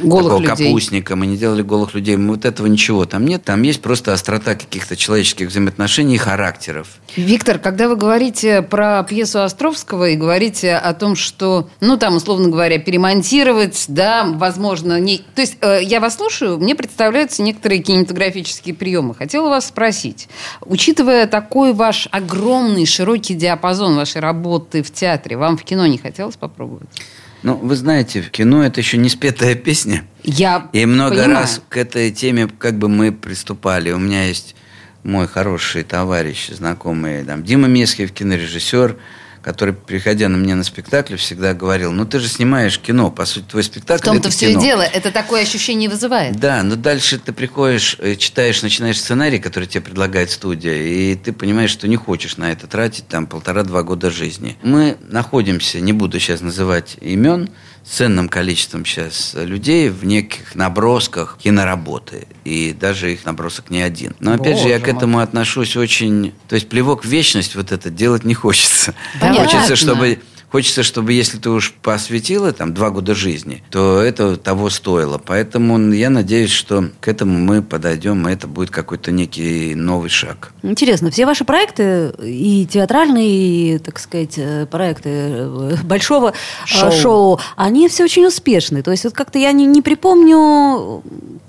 голых 0.02 0.26
такого 0.26 0.40
людей. 0.42 0.68
капустника, 0.68 1.16
мы 1.16 1.26
не 1.26 1.36
делали 1.36 1.64
голых 1.64 1.96
людей. 1.96 2.16
Мы 2.16 2.36
вот 2.36 2.46
этого 2.46 2.68
ничего 2.68 3.06
там 3.06 3.26
нет. 3.26 3.44
Там 3.44 3.64
есть 3.64 3.82
просто 3.82 4.14
острота 4.14 4.54
каких-то 4.54 4.96
человеческих 4.96 5.48
взаимоотношений 5.48 6.16
и 6.16 6.20
характеров. 6.20 6.88
Виктор, 7.16 7.58
когда 7.58 7.90
вы 7.90 7.96
говорите 7.96 8.62
про 8.62 9.04
пьесу 9.04 9.42
Островского 9.42 10.10
и 10.10 10.16
говорите 10.16 10.76
о 10.76 10.94
том, 10.94 11.16
что, 11.16 11.70
ну, 11.80 11.98
там, 11.98 12.18
условно 12.18 12.50
говоря, 12.50 12.78
перемонтировать, 12.78 13.86
да, 13.88 14.26
возможно, 14.26 15.00
не... 15.00 15.18
То 15.36 15.42
есть, 15.42 15.58
э, 15.62 15.80
я 15.82 16.00
вас 16.00 16.16
слушаю, 16.18 16.58
мне 16.60 16.76
представляются 17.32 17.42
некоторые 17.44 17.82
кинематографические 17.82 18.76
приемы. 18.76 19.16
Хотела 19.16 19.50
вас 19.50 19.68
спросить, 19.68 20.28
учитывая 20.62 21.28
такой 21.28 21.74
ваш 21.74 22.08
огромный, 22.12 22.86
широкий 22.86 23.34
диапазон 23.34 23.96
вашей 23.96 24.22
работы 24.22 24.84
в 24.84 24.92
театре, 24.92 25.38
вам 25.38 25.58
в 25.58 25.64
кино 25.64 25.88
не 25.88 25.98
хотелось 25.98 26.36
попробовать? 26.36 26.90
Ну, 27.44 27.56
вы 27.56 27.76
знаете, 27.76 28.22
в 28.22 28.30
кино 28.30 28.64
это 28.64 28.82
еще 28.82 28.98
не 28.98 29.10
спетая 29.10 29.56
песня. 29.56 30.04
Я 30.24 30.70
И 30.74 30.86
много 30.86 31.16
понимаю. 31.16 31.34
раз 31.34 31.62
к 31.70 31.78
этой 31.78 32.12
теме 32.12 32.48
как 32.48 32.76
бы 32.78 32.88
мы 32.88 33.12
приступали. 33.12 33.92
У 33.92 33.98
меня 33.98 34.26
есть 34.26 34.56
мой 35.04 35.28
хороший 35.28 35.84
товарищ, 35.84 36.50
знакомый, 36.50 37.24
там, 37.24 37.44
Дима 37.44 37.68
Месхев, 37.68 38.12
кинорежиссер, 38.12 38.96
который, 39.42 39.74
приходя 39.74 40.30
на 40.30 40.38
меня 40.38 40.56
на 40.56 40.64
спектакль, 40.64 41.16
всегда 41.16 41.54
говорил, 41.54 41.92
ну 41.92 42.06
ты 42.06 42.20
же 42.20 42.28
снимаешь 42.28 42.80
кино, 42.80 43.10
по 43.12 43.26
сути, 43.26 43.46
твой 43.50 43.64
В 43.64 43.66
спектакль 43.66 44.06
том-то 44.06 44.28
это 44.28 44.30
все 44.30 44.50
кино. 44.50 44.60
и 44.60 44.64
дело. 44.64 44.82
Это 44.82 45.12
такое 45.12 45.42
ощущение 45.42 45.90
вызывает. 45.90 46.40
Да, 46.40 46.64
но 46.64 46.76
дальше 46.76 47.18
ты 47.20 47.34
приходишь, 47.34 47.96
э, 48.00 48.16
читаешь, 48.16 48.62
начинаешь 48.62 49.00
сценарий, 49.00 49.40
который 49.40 49.66
тебе 49.66 49.82
предлагает 49.82 50.32
студия, 50.32 50.76
и 50.76 51.16
ты 51.16 51.34
понимаешь, 51.34 51.72
что 51.72 51.88
не 51.88 51.96
хочешь 51.96 52.38
на 52.38 52.52
это 52.52 52.68
тратить 52.68 53.08
там 53.08 53.26
полтора-два 53.28 53.84
года 53.84 54.12
жизни. 54.12 54.58
Мы 54.64 54.98
находимся, 55.10 55.80
не 55.80 55.94
буду 55.94 56.20
сейчас 56.20 56.42
называть 56.42 56.98
имен, 57.02 57.50
ценным 57.84 58.30
количеством 58.30 58.86
сейчас 58.86 59.34
людей 59.36 59.90
в 59.90 60.06
неких 60.06 60.56
набросках 60.56 61.38
киноработы. 61.42 62.28
И 62.44 62.76
даже 62.80 63.12
их 63.12 63.26
набросок 63.26 63.70
не 63.70 63.82
один. 63.82 64.16
Но 64.20 64.34
опять 64.34 64.60
же, 64.60 64.68
я 64.68 64.78
к 64.78 64.82
Боже 64.82 64.92
мой. 64.92 64.98
этому 64.98 65.20
отношусь 65.20 65.76
очень... 65.76 66.34
То 66.48 66.56
есть 66.56 66.70
плевок 66.70 67.04
в 67.04 67.08
вечность 67.08 67.56
вот 67.56 67.72
это 67.72 67.90
делать 67.90 68.24
не 68.24 68.34
хочется. 68.34 68.94
Понятно. 69.20 69.46
Хочется, 69.46 69.76
чтобы 69.76 70.20
Хочется, 70.52 70.84
чтобы 70.84 71.14
если 71.14 71.38
ты 71.38 71.50
уж 71.50 71.74
посвятила 71.82 72.52
там 72.52 72.74
два 72.74 72.90
года 72.90 73.16
жизни, 73.16 73.64
то 73.70 74.02
это 74.02 74.36
того 74.36 74.70
стоило. 74.70 75.18
Поэтому 75.18 75.94
я 75.94 76.10
надеюсь, 76.10 76.52
что 76.52 76.90
к 77.00 77.08
этому 77.08 77.38
мы 77.38 77.62
подойдем, 77.62 78.28
и 78.28 78.34
это 78.34 78.48
будет 78.48 78.70
какой-то 78.70 79.12
некий 79.12 79.76
новый 79.76 80.10
шаг. 80.10 80.52
Интересно, 80.62 81.10
все 81.10 81.26
ваши 81.26 81.46
проекты, 81.46 82.12
и 82.22 82.68
театральные, 82.70 83.76
и, 83.76 83.78
так 83.78 83.98
сказать, 84.00 84.34
э, 84.38 84.66
проекты 84.66 85.10
э, 85.10 85.76
большого 85.84 86.30
э, 86.30 86.66
Шоу. 86.66 86.92
шоу, 86.92 87.40
они 87.56 87.88
все 87.88 88.04
очень 88.04 88.26
успешны. 88.26 88.84
То 88.84 88.92
есть 88.92 89.06
вот 89.06 89.14
как-то 89.14 89.40
я 89.40 89.54
не, 89.54 89.66
не 89.66 89.82
припомню 89.82 91.02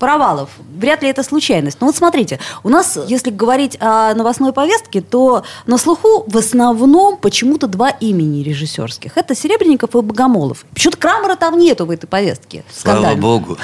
провалов. 0.02 0.50
Вряд 0.76 1.00
ли 1.04 1.08
это 1.08 1.22
случайность. 1.22 1.76
Но 1.80 1.86
вот 1.86 1.94
смотрите, 1.94 2.40
у 2.64 2.70
нас, 2.70 2.98
если 3.06 3.30
говорить 3.30 3.76
о 3.78 4.12
новостной 4.14 4.52
повестке, 4.52 5.00
то 5.00 5.44
на 5.66 5.78
слуху 5.78 6.24
в 6.26 6.36
основном 6.36 7.18
почему-то 7.18 7.68
два 7.68 7.90
имени 7.90 8.42
режиссерских. 8.42 9.16
Это 9.16 9.36
Серебренников 9.36 9.94
и 9.94 10.00
Богомолов. 10.00 10.64
Почему-то 10.74 10.98
Крамера 10.98 11.36
там 11.36 11.56
нету 11.56 11.86
в 11.86 11.90
этой 11.92 12.08
повестке. 12.08 12.64
Слава 12.74 12.96
скандальной. 12.96 13.22
богу. 13.22 13.58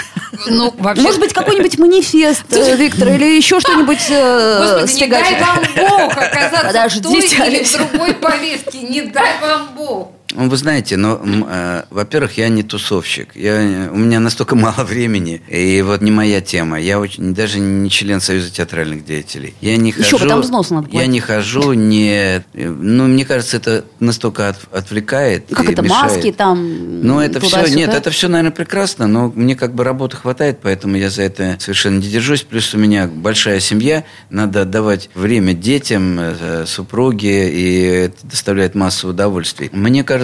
Ну, 0.47 0.73
вообще... 0.79 1.03
Может 1.03 1.19
быть, 1.19 1.33
какой-нибудь 1.33 1.77
манифест, 1.77 2.45
э, 2.53 2.77
Виктор, 2.77 3.09
или 3.09 3.37
еще 3.37 3.59
что-нибудь 3.69 4.07
э, 4.09 4.83
Господи, 4.83 5.03
не 5.03 5.11
дай 5.11 5.41
вам 5.41 5.59
Бог 5.77 6.13
оказаться 6.13 6.67
Подождите, 6.69 7.35
в 7.35 7.37
той 7.37 7.49
или 7.49 7.65
в 7.65 7.73
другой 7.73 8.15
повестке. 8.15 8.79
Не 8.79 9.03
дай 9.03 9.41
вам 9.41 9.71
Бог. 9.77 10.13
Ну, 10.35 10.51
вы 10.51 10.57
знаете, 10.59 10.99
но, 10.99 11.17
м, 11.25 11.47
э, 11.49 11.85
во-первых, 11.91 12.37
я 12.37 12.49
не 12.51 12.63
тусовщик. 12.63 13.35
Я, 13.35 13.55
э, 13.55 13.89
у 13.91 13.97
меня 13.97 14.21
настолько 14.21 14.55
мало 14.57 14.85
времени, 14.85 15.41
и 15.49 15.81
вот 15.81 16.03
не 16.03 16.11
моя 16.11 16.43
тема. 16.43 16.79
Я 16.79 17.01
очень, 17.01 17.33
даже 17.35 17.59
не 17.59 17.89
член 17.89 18.21
Союза 18.21 18.51
театральных 18.53 19.07
деятелей. 19.07 19.55
Я 19.63 19.79
не 19.79 19.89
Еще 19.91 20.03
хожу, 20.03 20.19
бы 20.19 20.29
там 20.29 20.41
взнос 20.43 20.69
надо 20.71 20.87
Я 20.89 20.91
платить. 20.93 21.09
не 21.11 21.21
хожу, 21.21 21.73
не... 21.73 22.45
Ну, 22.53 23.07
мне 23.07 23.25
кажется, 23.25 23.57
это 23.57 23.87
настолько 24.01 24.51
от- 24.51 24.69
отвлекает 24.71 25.47
Как 25.51 25.67
и 25.67 25.73
это, 25.73 25.81
мешает. 25.81 26.03
маски 26.17 26.33
там? 26.33 27.01
Ну, 27.03 27.21
это 27.21 27.41
все, 27.41 27.67
нет, 27.75 27.95
это 27.95 28.11
все, 28.11 28.29
наверное, 28.29 28.53
прекрасно, 28.55 29.07
но 29.07 29.33
мне 29.35 29.57
как 29.57 29.75
бы 29.75 29.83
работы 29.83 30.19
хватает, 30.19 30.59
поэтому 30.63 30.97
я 30.97 31.09
за 31.09 31.23
это 31.23 31.57
совершенно 31.59 32.01
не 32.01 32.07
держусь. 32.09 32.43
Плюс 32.43 32.75
у 32.75 32.79
меня 32.79 33.07
большая 33.07 33.61
семья, 33.61 34.05
надо 34.29 34.63
отдавать 34.63 35.09
время 35.15 35.55
детям, 35.55 36.19
э, 36.21 36.65
супруге, 36.67 37.51
и 37.51 37.83
это 37.83 38.27
доставляет 38.27 38.75
массу 38.75 39.09
удовольствий. 39.09 39.71
Мне 39.73 40.05
кажется, 40.05 40.18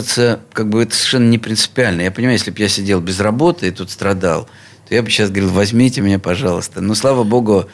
как 0.52 0.68
бы 0.68 0.83
это 0.83 0.94
совершенно 0.94 1.28
не 1.28 1.38
принципиально. 1.38 2.02
Я 2.02 2.11
понимаю, 2.11 2.38
если 2.38 2.50
бы 2.50 2.59
я 2.61 2.68
сидел 2.68 3.00
без 3.00 3.20
работы 3.20 3.68
и 3.68 3.70
тут 3.70 3.90
страдал, 3.90 4.48
то 4.88 4.94
я 4.94 5.02
бы 5.02 5.11
сейчас 5.11 5.30
говорил, 5.30 5.50
возьмите 5.50 6.00
меня, 6.00 6.18
пожалуйста. 6.18 6.80
Но, 6.80 6.94
слава 6.94 7.24
богу, 7.24 7.68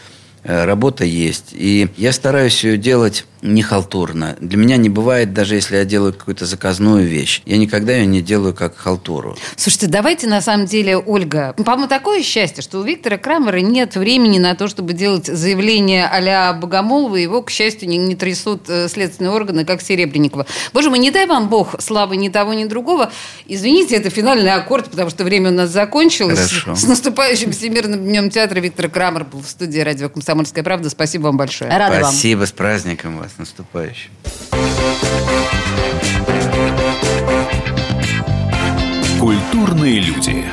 работа 0.44 1.05
есть. 1.05 1.48
И 1.53 1.88
я 1.96 2.12
стараюсь 2.12 2.64
ее 2.64 2.76
делать 2.76 3.24
не 3.42 3.62
халтурно. 3.62 4.37
Для 4.40 4.59
меня 4.59 4.76
не 4.76 4.88
бывает, 4.88 5.33
даже 5.33 5.55
если 5.55 5.76
я 5.76 5.85
делаю 5.85 6.12
какую-то 6.12 6.46
заказную 6.46 7.07
вещь, 7.07 7.42
я 7.46 7.57
никогда 7.57 7.94
ее 7.94 8.07
не 8.07 8.20
делаю 8.20 8.55
как 8.55 8.76
халтуру. 8.76 9.37
Слушайте, 9.57 9.87
давайте 9.87 10.26
на 10.26 10.40
самом 10.40 10.66
деле, 10.66 10.96
Ольга, 10.98 11.55
по-моему, 11.55 11.88
такое 11.88 12.22
счастье, 12.22 12.62
что 12.62 12.81
у 12.81 12.83
Виктора 12.83 13.16
Крамера 13.16 13.59
нет 13.59 13.96
времени 13.96 14.38
на 14.38 14.55
то, 14.55 14.68
чтобы 14.68 14.92
делать 14.92 15.26
заявление 15.26 16.07
а-ля 16.07 16.53
Богомолова, 16.53 17.16
его, 17.16 17.42
к 17.42 17.50
счастью, 17.50 17.88
не, 17.88 17.96
не 17.96 18.14
трясут 18.14 18.68
э, 18.68 18.88
следственные 18.88 19.31
органы, 19.31 19.64
как 19.64 19.81
Серебренникова. 19.81 20.46
Боже 20.72 20.90
мой, 20.90 20.98
не 20.98 21.11
дай 21.11 21.26
вам 21.26 21.48
Бог 21.48 21.81
славы 21.81 22.16
ни 22.16 22.29
того, 22.29 22.53
ни 22.53 22.64
другого. 22.64 23.11
Извините, 23.46 23.96
это 23.96 24.11
финальный 24.11 24.53
аккорд, 24.53 24.90
потому 24.90 25.11
что 25.11 25.24
время 25.24 25.50
у 25.50 25.55
нас 25.55 25.70
закончилось. 25.70 26.38
Хорошо. 26.38 26.74
С 26.74 26.87
наступающим 26.87 27.53
Всемирным 27.53 28.05
днем 28.05 28.31
театра 28.31 28.61
Виктор 28.61 28.88
Крамер 28.88 29.24
был 29.24 29.40
в 29.40 29.48
студии 29.48 29.81
радио 29.81 30.09
«Комсомольская 30.31 30.62
правда». 30.62 30.88
Спасибо 30.90 31.25
вам 31.25 31.37
большое. 31.37 31.71
Рада 31.71 32.01
вам. 32.01 32.05
Спасибо, 32.05 32.47
с 32.47 32.53
праздником 32.53 33.19
вас, 33.19 33.33
наступающим. 33.38 34.11
Культурные 39.19 39.99
люди. 39.99 40.45